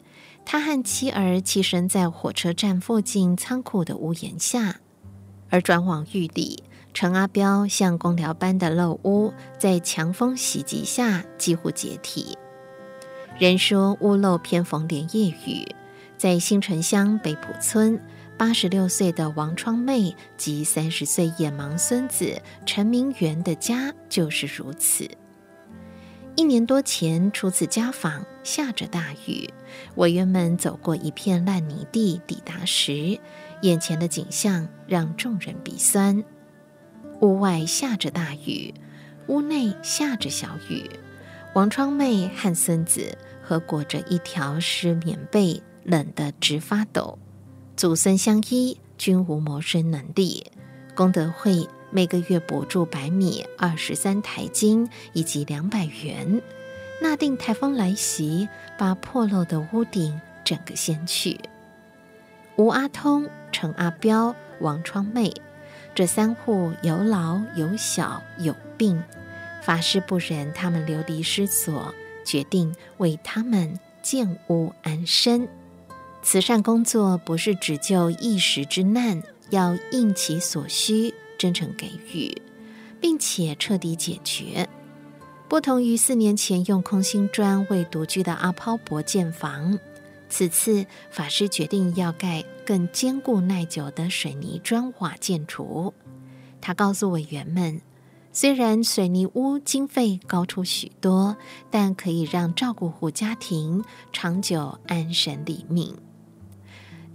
[0.45, 4.75] 他和妻儿栖身在火车站附近仓库的屋檐下；
[5.49, 12.37] 而转往玉里，程阿标像工寮般的漏屋，在强风袭击下几乎解体。
[13.37, 15.67] 人说屋漏偏逢连夜雨，
[16.17, 17.99] 在新城乡北埔村，
[18.37, 25.09] 八十六岁的王窗妹及三十岁眼盲孙子陈明元的家就是如此。
[26.37, 29.49] 一年多前初次家访，下着大雨，
[29.95, 33.19] 委员们走过一片烂泥地，抵达时，
[33.61, 36.23] 眼前的景象让众人鼻酸。
[37.21, 38.73] 屋外下着大雨，
[39.27, 40.89] 屋内下着小雨，
[41.53, 47.17] 王窗妹和孙子和裹着一条湿棉被，冷得直发抖。
[47.77, 50.51] 祖孙相依，均无谋生能力，
[50.93, 51.69] 功德会。
[51.91, 56.41] 每个月补助白米二十三台斤以及两百元。
[57.01, 61.39] 那定台风来袭，把破漏的屋顶整个掀去。
[62.57, 65.33] 吴阿通、程阿标、王窗妹
[65.93, 69.01] 这三户有老有小有病，
[69.61, 71.93] 法师不忍他们流离失所，
[72.25, 75.47] 决定为他们建屋安身。
[76.25, 79.21] 慈善工作不是只救一时之难，
[79.51, 81.13] 要应其所需。
[81.37, 82.41] 真诚给予，
[82.99, 84.67] 并且彻底解决。
[85.47, 89.77] 不同于四年前用空心砖为独居的阿抛伯建房，
[90.27, 95.93] 此次法师决定要盖更坚固耐久的水泥砖瓦建筑。
[96.59, 97.81] 他告诉委员们，
[98.31, 101.37] 虽然水泥屋经费高出许多，
[101.69, 105.95] 但可以让照顾户家庭长久安身立命。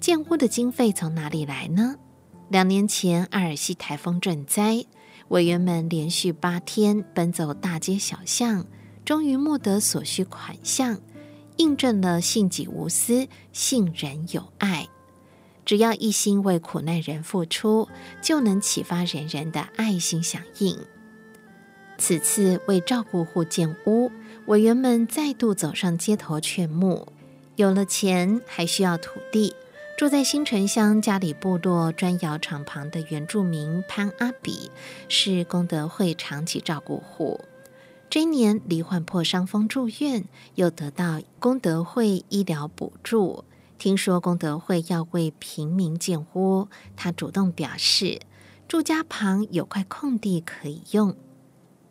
[0.00, 1.96] 建屋的经费从哪里来呢？
[2.48, 4.86] 两年前，阿尔西台风赈灾，
[5.28, 8.66] 委员们连续八天奔走大街小巷，
[9.04, 10.98] 终于募得所需款项，
[11.58, 14.88] 印证了信己无私、信人有爱。
[15.66, 17.86] 只要一心为苦难人付出，
[18.22, 20.78] 就能启发人人的爱心响应。
[21.98, 24.10] 此次为照顾户建屋，
[24.46, 27.06] 委员们再度走上街头劝募。
[27.56, 29.54] 有了钱，还需要土地。
[30.00, 34.70] 住在新城乡佳里部落砖窑厂旁的原住民潘阿比，
[35.10, 37.44] 是功德会长期照顾户。
[38.08, 40.24] 这一年罹患破伤风住院，
[40.54, 43.44] 又得到功德会医疗补助。
[43.76, 48.22] 听说功德会要为平民建屋，他主动表示，
[48.66, 51.14] 住家旁有块空地可以用。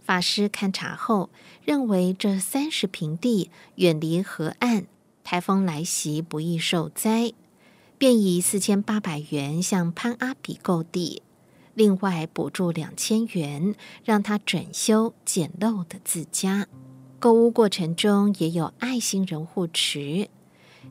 [0.02, 1.30] 法师勘察后
[1.64, 4.88] 认为，这三十平地远离河岸，
[5.24, 7.34] 台风来袭不易受灾，
[8.00, 11.22] 便以四千八百元向潘阿比购地，
[11.74, 13.76] 另外补助两千元，
[14.06, 16.68] 让他转修简陋的自家。
[17.20, 20.30] 购屋过程中也有爱心人护持。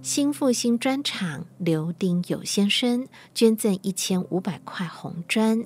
[0.02, 5.64] 新复兴砖厂刘丁友先生捐赠一千五百块红砖，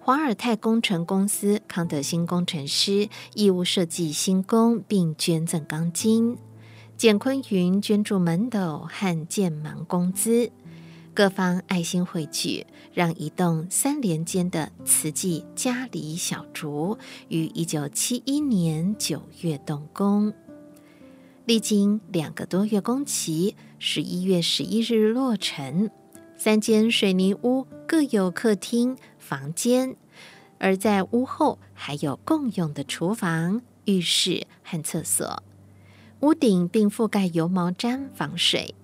[0.00, 6.38] 华尔泰工程公司康德新工程师义务设计新工，并捐赠钢筋。
[6.96, 10.52] 简坤云捐助门斗和建门工资，
[11.14, 16.96] 各方爱心汇聚，让一栋三连间的慈济佳里小筑
[17.28, 20.32] 于一九七一年九月动工。
[21.44, 25.90] 历经两个多月工期，十一月十一日落成。
[26.34, 29.94] 三间水泥屋各有客厅、房间，
[30.58, 35.42] 而在屋后还有共用的厨房、浴室和厕所。
[36.20, 38.74] 屋顶并覆盖油毛毡防水。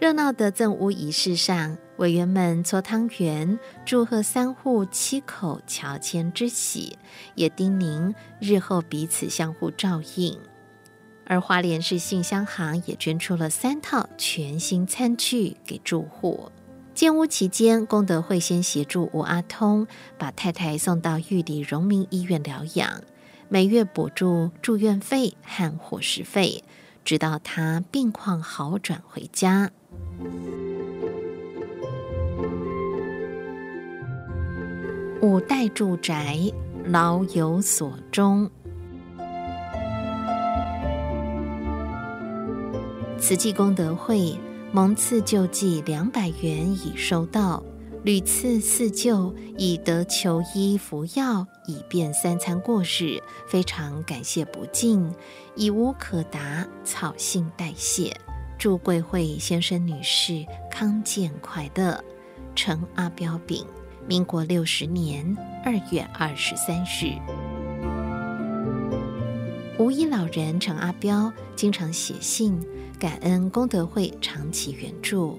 [0.00, 6.98] 热闹的赠屋仪式上，委员们搓汤圆，祝贺三户七口乔迁之喜，
[7.36, 10.36] 也叮咛日后彼此相互照应。
[11.24, 16.50] 而花莲市信箱行也捐出了三套全新餐具给住户。
[16.92, 19.86] 建屋期间，功德会先协助吴阿通
[20.18, 23.00] 把太太送到玉里荣民医院疗养，
[23.48, 26.62] 每月补助住院费和伙食费，
[27.04, 29.70] 直到他病况好转回家。
[35.20, 36.38] 五代住宅，
[36.84, 38.50] 老有所终。
[43.18, 44.38] 慈济功德会
[44.70, 47.62] 蒙赐救济两百元已收到，
[48.02, 53.18] 屡次赐救以得求医服药，以便三餐过日，
[53.48, 55.10] 非常感谢不尽，
[55.56, 58.14] 已无可答，草信代谢。
[58.58, 62.02] 祝贵会先生女士康健快乐。
[62.54, 63.66] 陈阿标丙，
[64.06, 67.12] 民国六十年二月二十三日。
[69.78, 72.60] 无医老人陈阿标经常写信。
[72.96, 75.38] 感恩功德会长期援助，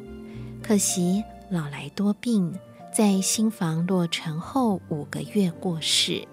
[0.61, 2.53] 可惜老来多病，
[2.93, 6.27] 在新房落成后五个月过世。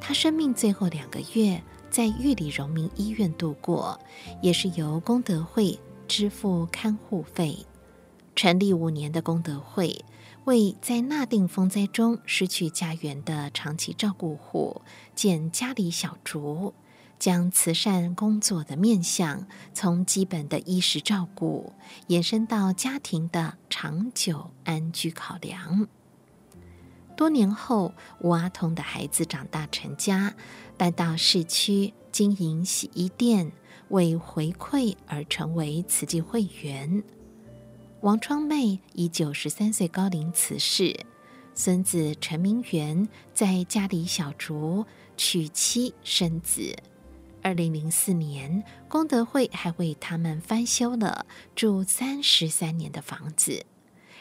[0.00, 4.00] 他生命最后两个月在玉里荣民医院度过，
[4.40, 7.66] 也是由功德会支付看护费。
[8.34, 10.04] 成立五年的功德会，
[10.44, 14.82] 为在纳定风灾中失去家园的长期照顾户
[15.14, 16.74] 建家里小竹。
[17.18, 21.72] 将慈善工作的面向从基本的衣食照顾
[22.08, 25.88] 延伸到家庭的长久安居考量。
[27.16, 30.34] 多年后，吴阿通的孩子长大成家，
[30.76, 33.50] 搬到市区经营洗衣店，
[33.88, 37.02] 为回馈而成为慈济会员。
[38.00, 40.94] 王窗妹以九十三岁高龄辞世，
[41.54, 44.84] 孙子陈明元在家里小筑
[45.16, 46.76] 娶妻生子。
[47.42, 51.24] 二零零四年，功德会还为他们翻修了
[51.54, 53.64] 住三十三年的房子，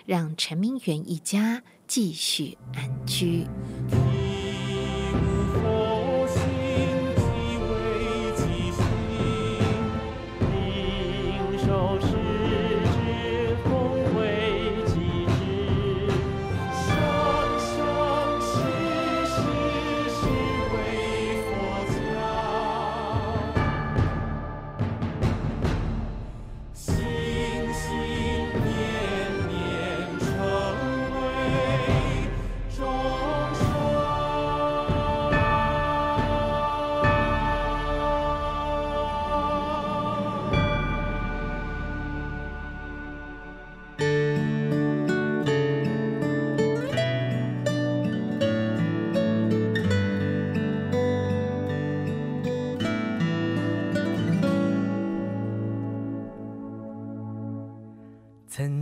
[0.05, 3.47] 让陈明元一家继续安居。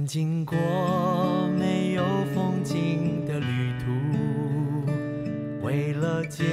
[0.06, 0.58] 经过
[1.58, 2.04] 没有
[2.36, 3.86] 风景的旅途，
[5.66, 6.44] 为了结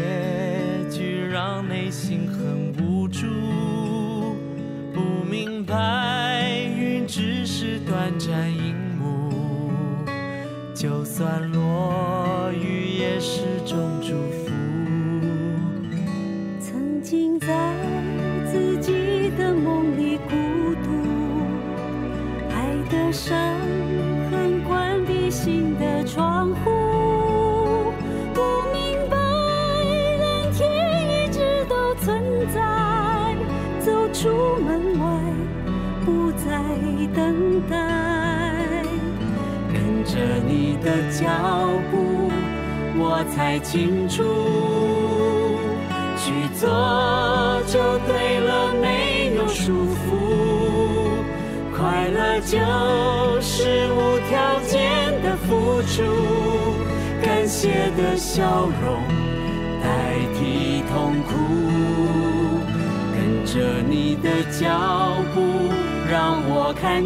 [0.90, 2.69] 局让内心很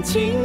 [0.06, 0.43] 我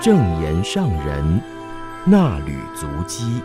[0.00, 1.42] 正言上人
[2.06, 3.42] 那履足迹。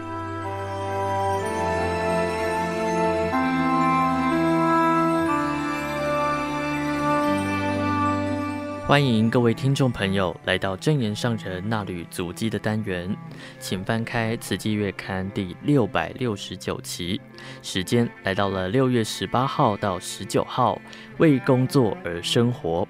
[8.85, 13.17] 欢迎各位听众朋友来到正言上人那履足迹的单元，
[13.59, 17.19] 请翻开《慈济月刊》第六百六十九期，
[17.63, 20.79] 时间来到了六月十八号到十九号，
[21.17, 22.87] 为工作而生活。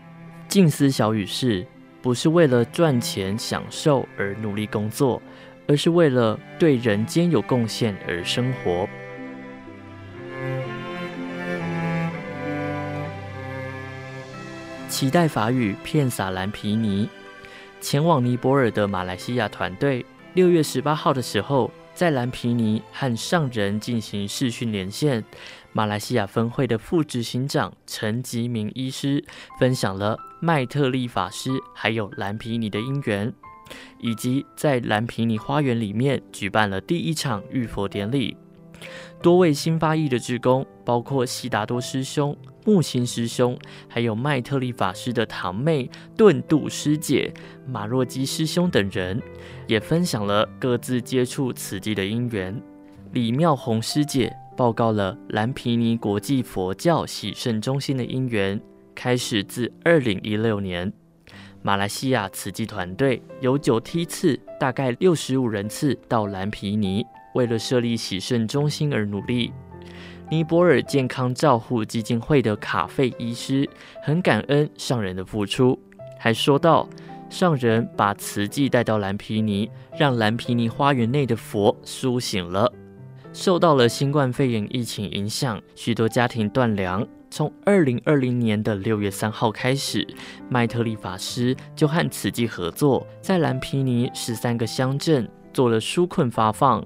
[0.50, 1.66] 静思小语是。
[2.04, 5.22] 不是为了赚钱享受而努力工作，
[5.68, 8.86] 而是为了对人间有贡献而生活。
[14.90, 17.08] 期待法语遍洒蓝皮尼，
[17.80, 25.24] 前往尼泊尔的马来西亚团队，六月十八号的时候，在兰皮尼和上人进行视讯连线。
[25.72, 29.24] 马来西亚分会的副执行长陈吉明医师
[29.58, 33.34] 分享了麦特利法师还有蓝皮尼的因缘，
[33.98, 38.36] 以及在蓝皮尼花园里面举办了第一场浴佛典礼。
[39.22, 42.36] 多位新发意的志工，包括悉达多师兄、
[42.66, 47.34] 木心师兄，还有麦特利法师的堂妹顿度师姐、
[47.66, 49.22] 马若基师兄等人，
[49.66, 52.62] 也分享了各自接触此地的因缘。
[53.14, 54.36] 李妙红师姐。
[54.56, 58.62] 报告了蓝皮尼国际佛教喜圣中心的因缘，
[58.96, 60.92] 开始自二零一六年。
[61.62, 69.54] 马来西亚慈济团队有九梯次，大概六十五人次到蓝皮尼，为了设立喜肾中心而努力。
[70.30, 73.70] 尼泊尔健康照护基金会的卡费医师
[74.04, 75.80] 很感恩上人的付出，
[76.20, 76.90] 还说道：
[77.30, 82.72] 上人把慈济带到蓝皮尼，让蓝皮尼花园内的佛苏醒了。
[83.32, 87.08] 受到了新冠肺炎疫情影响，许多家庭断粮。
[87.36, 90.08] 从二零二零年的六月三号开始，
[90.52, 96.86] 麦特利法师就和慈济合作，在蓝皮尼十三个乡镇做了纾困发放。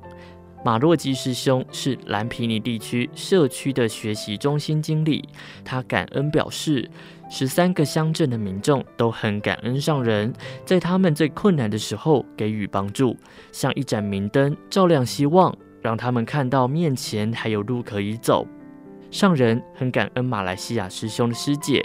[0.64, 5.28] 马洛基师兄是蓝皮尼地区社区的学习中心经理，
[5.66, 6.90] 他感恩表示，
[7.30, 10.32] 十三个乡镇的民众都很感恩上人，
[10.64, 13.18] 在他们最困难的时候给予帮助，
[13.52, 15.54] 像一盏明灯，照亮希望。
[15.80, 18.46] 让他们看到面前还有路可以走。
[19.10, 21.84] 上人很感恩马来西亚师兄的师姐，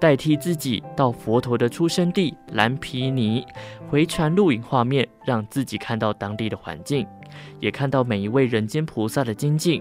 [0.00, 3.46] 代替自己到佛陀的出生地蓝毗尼
[3.88, 7.06] 回传录影画面，让自己看到当地的环境，
[7.60, 9.80] 也看到每一位人间菩萨的精进。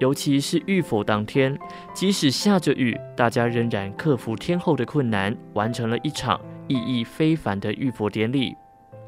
[0.00, 1.56] 尤其是浴佛当天，
[1.92, 8.54] 即使下着雨，大家仍然克服天候的困难，完成了一场意义非凡的浴佛典礼。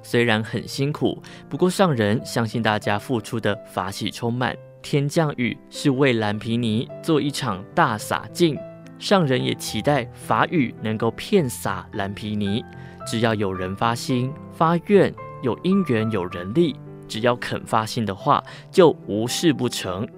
[0.02, 4.56] 虽然很辛苦，不过上人相信大家付出的法喜充满。
[4.82, 8.58] 天降雨是为蓝皮尼做一场大洒净，
[8.98, 12.64] 上人也期待法雨能够遍洒蓝皮尼。
[13.06, 15.12] 只要有人发心发愿，
[15.42, 16.76] 有因缘有人力，
[17.08, 20.08] 只要肯发心的话，就无事不成。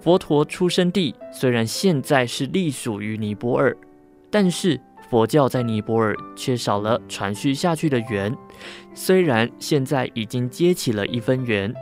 [0.00, 3.76] 佛陀出生地虽然现在是隶属于尼泊尔，
[4.30, 4.80] 但是。
[5.10, 8.36] 佛教在尼泊尔缺少了传续下去的缘，
[8.92, 11.72] 虽然现在已经接起了一分缘，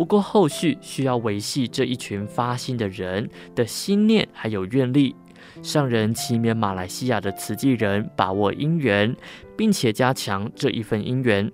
[0.00, 5.14] 不过后续需要维系这一群发心的人的心念还有愿力，
[5.62, 9.14] 上人祈勉马来西亚的慈济人把握因缘，
[9.58, 11.52] 并且加强这一份因缘。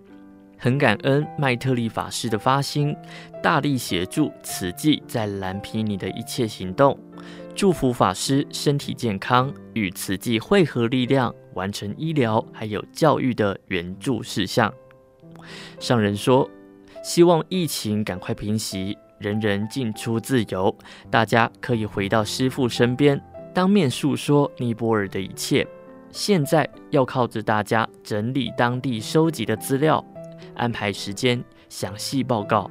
[0.57, 2.94] 很感恩麦特利法师的发心，
[3.42, 6.97] 大力协助慈济在蓝皮尼的一切行动，
[7.53, 14.72] 祝福法师身体健康，与慈济汇合力量，完成医疗还有教育的援助事项。
[15.80, 16.49] 上人说，
[17.07, 20.76] 希望疫情赶快平息，人人进出自由，
[21.09, 23.18] 大家可以回到师父身边，
[23.54, 25.64] 当面诉说尼泊尔的一切。
[26.11, 30.04] 现在要靠着大家整理当地收集的资料。
[30.57, 32.68] 安排时间，详细报告。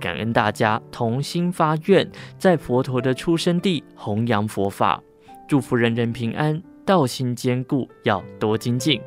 [0.00, 5.00] 感恩大家同心发愿，在佛陀的出生地弘扬佛法，
[5.46, 9.00] 祝福人人平安，道心坚固，要多精进。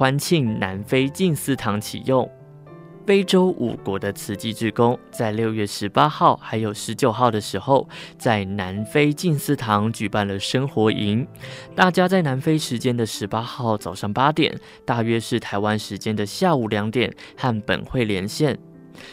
[0.00, 2.26] 欢庆南非静思堂启用。
[3.06, 7.86] 非洲五国的慈济志工在六月十八号还有十九号的时候，
[8.16, 11.26] 在南非静思堂举办了生活营。
[11.74, 18.58] 大家在南非时间的十八号早上八点，大约是台湾时间的下午两点，和本会连线。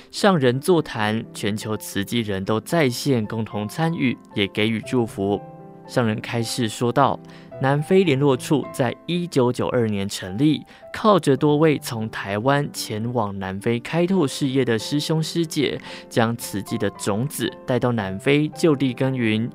[0.10, 5.42] 上人座谈，全球慈济人都在线共同参与，也给予祝福。
[5.88, 7.20] 上人开示说道。
[7.60, 10.62] 南非联络处在一九九二年成立，
[10.94, 19.50] 靠着多位从台湾前往南非开拓事业的师兄师姐，将慈济的种子带到南非就地耕耘。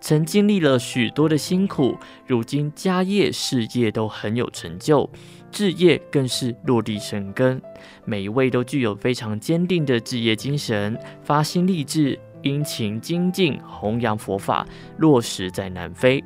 [0.00, 5.08] 曾经历了许多的辛苦，如今家业事业都很有成就，
[5.52, 7.62] 志业更是落地生根。
[8.04, 14.64] 每一位都具有非常坚定的志业精神，发心立志，殷勤精进，弘扬佛法，
[14.98, 16.22] 落实在南非。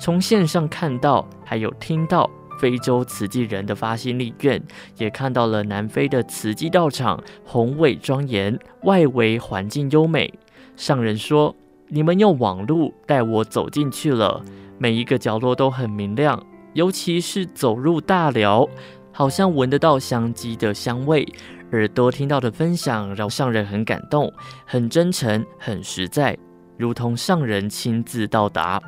[0.00, 4.62] 从线上看到，还有听到非洲慈济人的发心立愿，
[4.96, 10.32] 也看到了南非的慈济道场宏伟庄严，外围环境优美。
[10.74, 11.54] 上人说
[11.88, 14.42] ：“你们用网路带我走进去了，
[14.78, 16.42] 每一个角落都很明亮，
[16.72, 18.66] 尤其是走入大寮，
[19.12, 21.26] 好像闻得到香鸡的香味。
[21.72, 24.32] 耳朵听到的分享让上人很感动，
[24.64, 26.36] 很真诚，很实在，
[26.76, 28.80] 如同上人亲自到达。”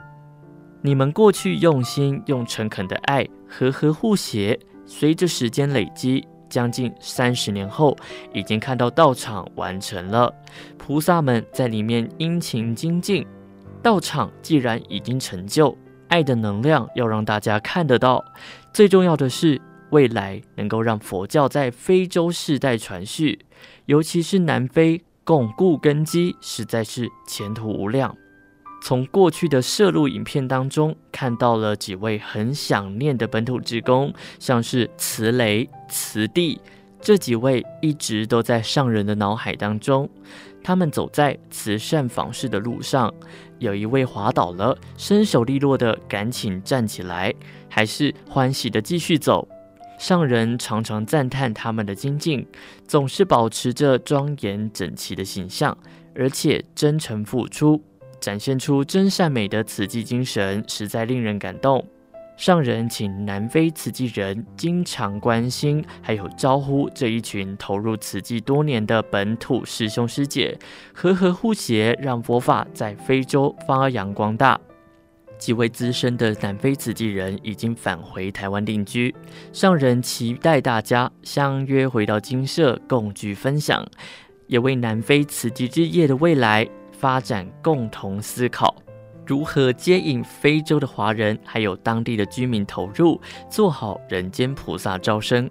[0.82, 7.94] 你们过去用心、用诚恳的爱，和和互协，随着时间累积，将近三十年后，
[8.32, 10.34] 已经看到道场完成了。
[10.78, 13.26] 菩萨们在里面殷勤精进，
[13.82, 15.76] 道场既然已经成就，
[16.08, 18.24] 爱的能量要让大家看得到。
[18.72, 19.60] 最重要的是，
[19.90, 23.40] 未来能够让佛教在非洲世代传续，
[23.86, 28.16] 尤其是南非巩固根基，实在是前途无量。
[28.82, 36.58] 从过去的摄录影片当中看到了几位很想念的本土职工，像是慈雷、慈地
[36.98, 40.08] 这几位一直都在上人的脑海当中。
[40.62, 43.12] 他们走在慈善访视的路上，
[43.58, 47.34] 有一位滑倒了，身手利落的赶紧站起来，
[47.68, 49.46] 还是欢喜的继续走。
[50.00, 52.46] 上人常常赞叹他们的精进，
[52.88, 55.76] 总是保持着庄严整齐的形象，
[56.14, 57.78] 而且真诚付出。
[58.18, 61.86] 展现出真善美的慈济精神，实在令人感动。
[62.38, 70.58] 上人请南非慈济人经常关心，还有招呼这一群投入慈济多年的本土师兄师姐，
[70.94, 74.58] 和和互协，让佛法在非洲发扬光大。
[75.40, 79.12] 几位资深的南非慈济人已经返回台湾定居，
[79.52, 83.84] 上人期待大家相约回到精舍共聚分享，
[84.46, 86.68] 也为南非慈济之业的未来。
[86.92, 88.76] 发展共同思考，
[89.24, 93.18] 如何接引非洲的华人还有当地的居民投入，
[93.48, 95.50] 做好人间菩萨招生。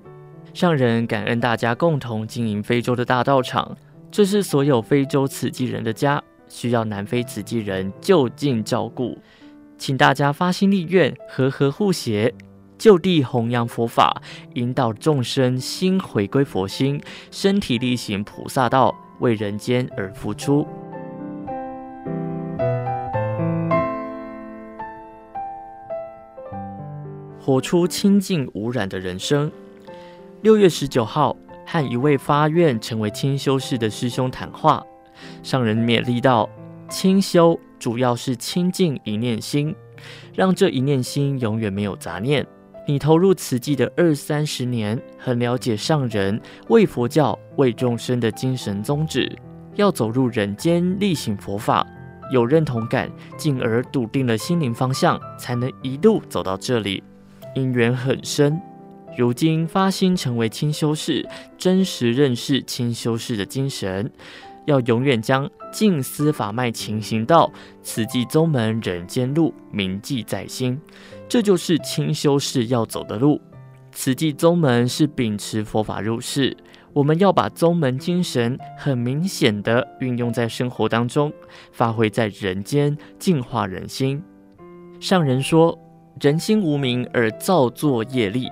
[0.53, 3.75] 上人感恩大家共同经营非洲的大道场，
[4.11, 9.17] 这是所有非洲慈济人的家，需要南非慈济人就近照顾。
[9.79, 12.35] 请大家发心立愿，和和互协，
[12.77, 14.21] 就地弘扬佛法，
[14.55, 17.01] 引导众生心回归佛心，
[17.31, 20.67] 身体力行菩萨道，为人间而付出。
[27.41, 29.49] 活出清净无染的人生。
[30.41, 34.85] 六月十九号，和一位发愿成为清修士的师兄谈话，
[35.41, 36.49] 上人勉励道：
[36.89, 39.73] 清修主要是清净一念心，
[40.33, 42.45] 让这一念心永远没有杂念。
[42.87, 49.31] 你投入慈济的二三十年，很了解上人为佛教、为众生的精神宗旨，
[49.75, 51.85] 要走入人间力行佛法，
[52.33, 57.03] 有认同感，进而笃定了心灵方向，才能一路走到这里。
[57.53, 58.59] 因缘很深，
[59.15, 61.27] 如今发心成为清修士，
[61.57, 64.11] 真实认识清修士的精神，
[64.65, 67.51] 要永远将静思法脉情行道，
[67.81, 70.79] 慈济宗门人间路铭记在心。
[71.27, 73.39] 这就是清修士要走的路。
[73.91, 76.55] 慈济宗门是秉持佛法入世，
[76.93, 81.33] 我们要把宗门精神很明显地运用在生活当中，
[81.71, 84.23] 发挥在人间，净化人心。
[84.99, 85.77] 上人说
[86.21, 88.47] ：“人心无明而造作业力。”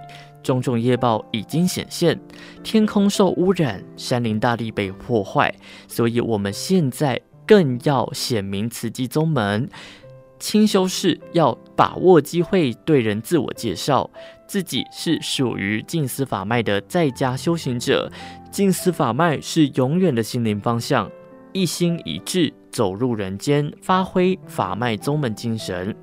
[0.47, 2.17] 种种业报已经显现，
[2.63, 5.53] 天空受污染，山林大地被破坏，
[5.89, 9.69] 所以我们现在更要显明慈济宗门。
[10.39, 14.09] 清修士要把握机会，对人自我介绍，
[14.47, 18.09] 自己是属于静思法脉的在家修行者。
[18.49, 21.11] 静思法脉是永远的心灵方向，
[21.51, 25.93] 一心一志走入人间，发挥法脉宗门精神。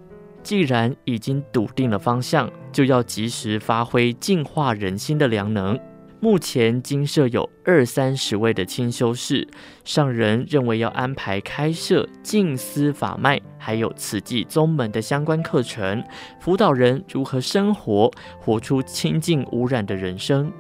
[0.42, 5.80] 既然已经笃定了方向，就要及时发挥净化人心的良能。
[6.20, 9.46] 目前精舍有二三十位的清修士，
[9.84, 16.02] 上人认为要安排开设静思法脉，还有慈济宗门的相关课程，
[16.40, 18.10] 辅导人如何生活，
[18.40, 20.50] 活出清净无染的人生。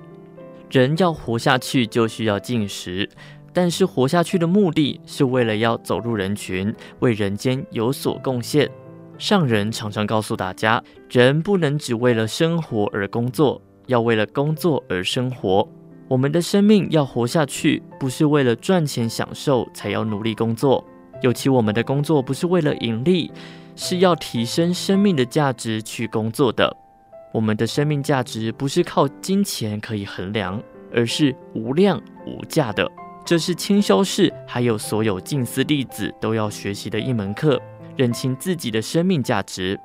[0.70, 3.08] 人要活下去，就需要进食，
[3.54, 8.70] 但是活下去的目的是为了要走入人群，为人间有所贡献。
[9.16, 15.66] 上人常常告诉大家，人不能只为了生活而工作，要为了工作而生活。
[16.08, 20.84] 我们的生命要活下去，不是为了赚钱享受才要努力工作。
[21.22, 23.32] 尤其我们的工作不是为了盈利，
[23.76, 26.76] 是要提升生命的价值去工作的。
[27.32, 30.62] 我们的生命价值不是靠金钱可以衡量，
[30.92, 32.90] 而是无量无价的。
[33.24, 37.58] 这是清修士还有所有静思弟子都要学习的一门课。
[37.96, 39.78] 认清自己的生命价值，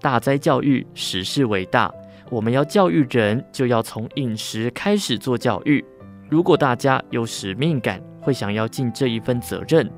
[0.00, 1.92] 大灾教育，时势为大。
[2.30, 5.84] 我们要教育人，就要从饮食开始做教育。
[6.30, 9.90] 如果大家有使命感，会想要尽这一份责任，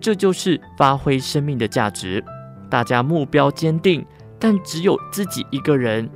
[0.00, 2.24] 这就是发挥生命的价值。
[2.70, 4.02] 大家目标坚定，
[4.38, 6.08] 但只有自己一个人，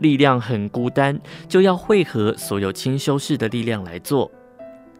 [0.00, 4.28] 力量很孤单，就要汇合所有清修士的力量来做。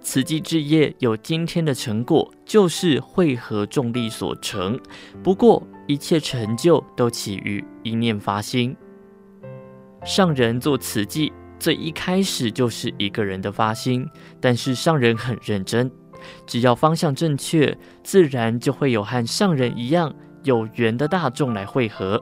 [0.03, 4.78] 慈济志业有今天的成果，就是汇合众力所成。
[5.22, 8.76] 不过，一切成就都起于一念发心。
[10.05, 14.05] 上人做慈济，最一开始就是一个人的发心，
[14.40, 15.88] 但是上人很认真，
[16.46, 22.20] 只要方向正确，自然就会有和上人一样有缘的大众来汇合。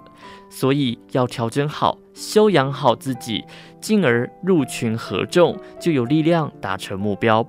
[0.50, 3.42] 所以要调整好，修养好自己，
[3.80, 7.48] 进而入群合众，就有力量达成目标。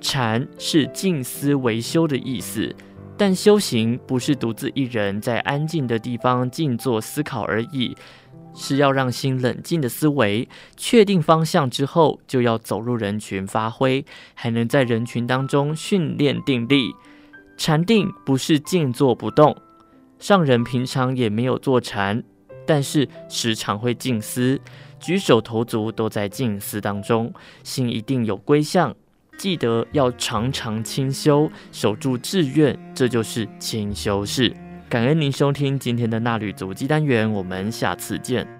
[0.00, 2.74] 禅是静思维修的意思，
[3.16, 7.96] 但修行不是独自一人在安静的地方静坐思考而已，
[8.54, 16.94] 是要让心冷静的思维，确定方向之后，就要走入人群发挥，还能在人群当中训练定力。
[17.56, 19.56] 禅定不是静坐不动，
[20.20, 22.22] 上人平常也没有坐禅，
[22.64, 24.60] 但是时常会静思，
[25.00, 27.34] 举手投足都在静思当中，
[27.64, 28.94] 心一定有归向。
[29.38, 34.52] 记得要常常清修，守住志愿，这就是清修士。
[34.88, 38.57] 感恩您收听今天的纳履足迹单元，我们下次见。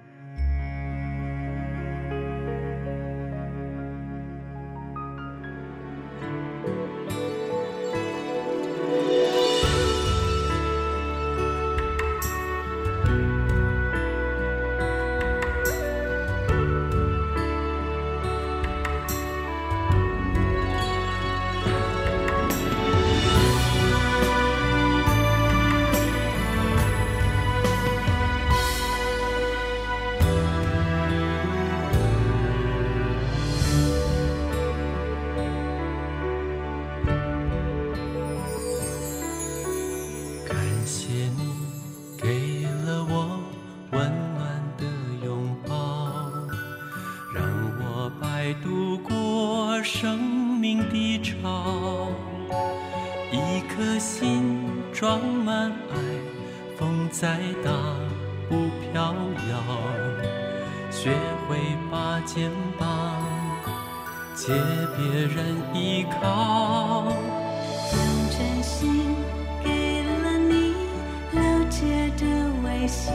[72.69, 73.11] 微笑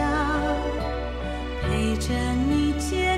[1.63, 2.13] 陪着
[2.49, 3.14] 你见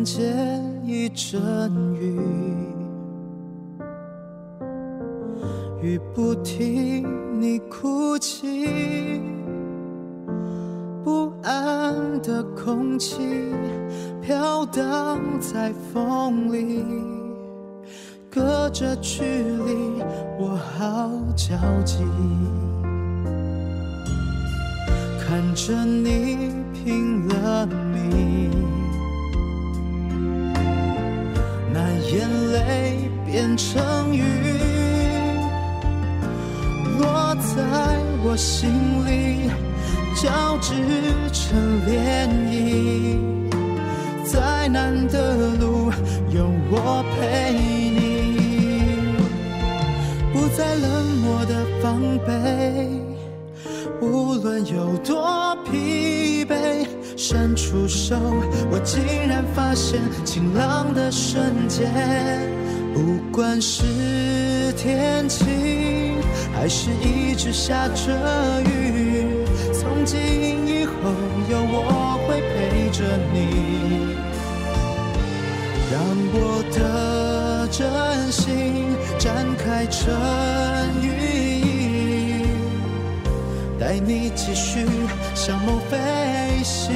[0.00, 0.24] 看见
[0.82, 1.38] 一阵
[1.94, 2.18] 雨，
[5.82, 7.06] 雨不停
[7.38, 9.20] 你哭泣，
[11.04, 13.52] 不安的空气
[14.22, 16.82] 飘荡在风里，
[18.30, 20.02] 隔着距离
[20.38, 21.98] 我好焦急，
[25.18, 28.49] 看着你拼了命。
[32.60, 34.22] 眼泪变成雨，
[36.98, 37.62] 落在
[38.22, 38.70] 我心
[39.06, 39.50] 里，
[40.20, 40.74] 交织
[41.32, 43.18] 成涟漪。
[44.24, 45.90] 再难的路
[46.30, 48.36] 有我陪你，
[50.32, 52.30] 不再冷漠的防备，
[54.00, 56.79] 无论有多疲惫。
[57.20, 58.16] 伸出手，
[58.70, 58.98] 我竟
[59.28, 61.86] 然发现晴朗的瞬间。
[62.94, 66.16] 不管是天晴，
[66.54, 69.44] 还是一直下着雨，
[69.74, 70.18] 从今
[70.66, 70.92] 以后
[71.50, 73.04] 有我会陪着
[73.34, 73.36] 你，
[75.92, 76.00] 让
[76.32, 80.10] 我的真心展开成
[81.02, 81.29] 雨，
[83.90, 84.86] 带你继续
[85.34, 85.98] 向梦飞。
[86.62, 86.94] 行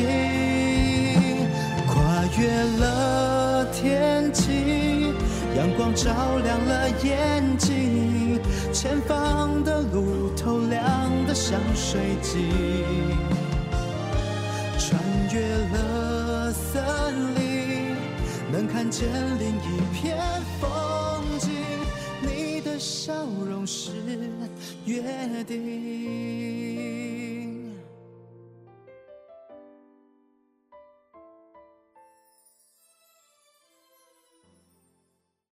[1.88, 2.46] 跨越
[2.78, 5.12] 了天际，
[5.56, 6.12] 阳光照
[6.44, 8.40] 亮了眼睛，
[8.72, 12.48] 前方的路透亮的像水晶。
[14.78, 15.40] 穿越
[15.72, 16.80] 了森
[17.34, 17.96] 林，
[18.52, 19.08] 能看见
[19.40, 20.16] 另一片
[20.60, 20.70] 风
[21.40, 21.50] 景。
[22.22, 23.12] 你的笑
[23.48, 23.66] 容。
[23.66, 23.90] 是
[24.84, 25.02] 约
[25.46, 26.63] 定。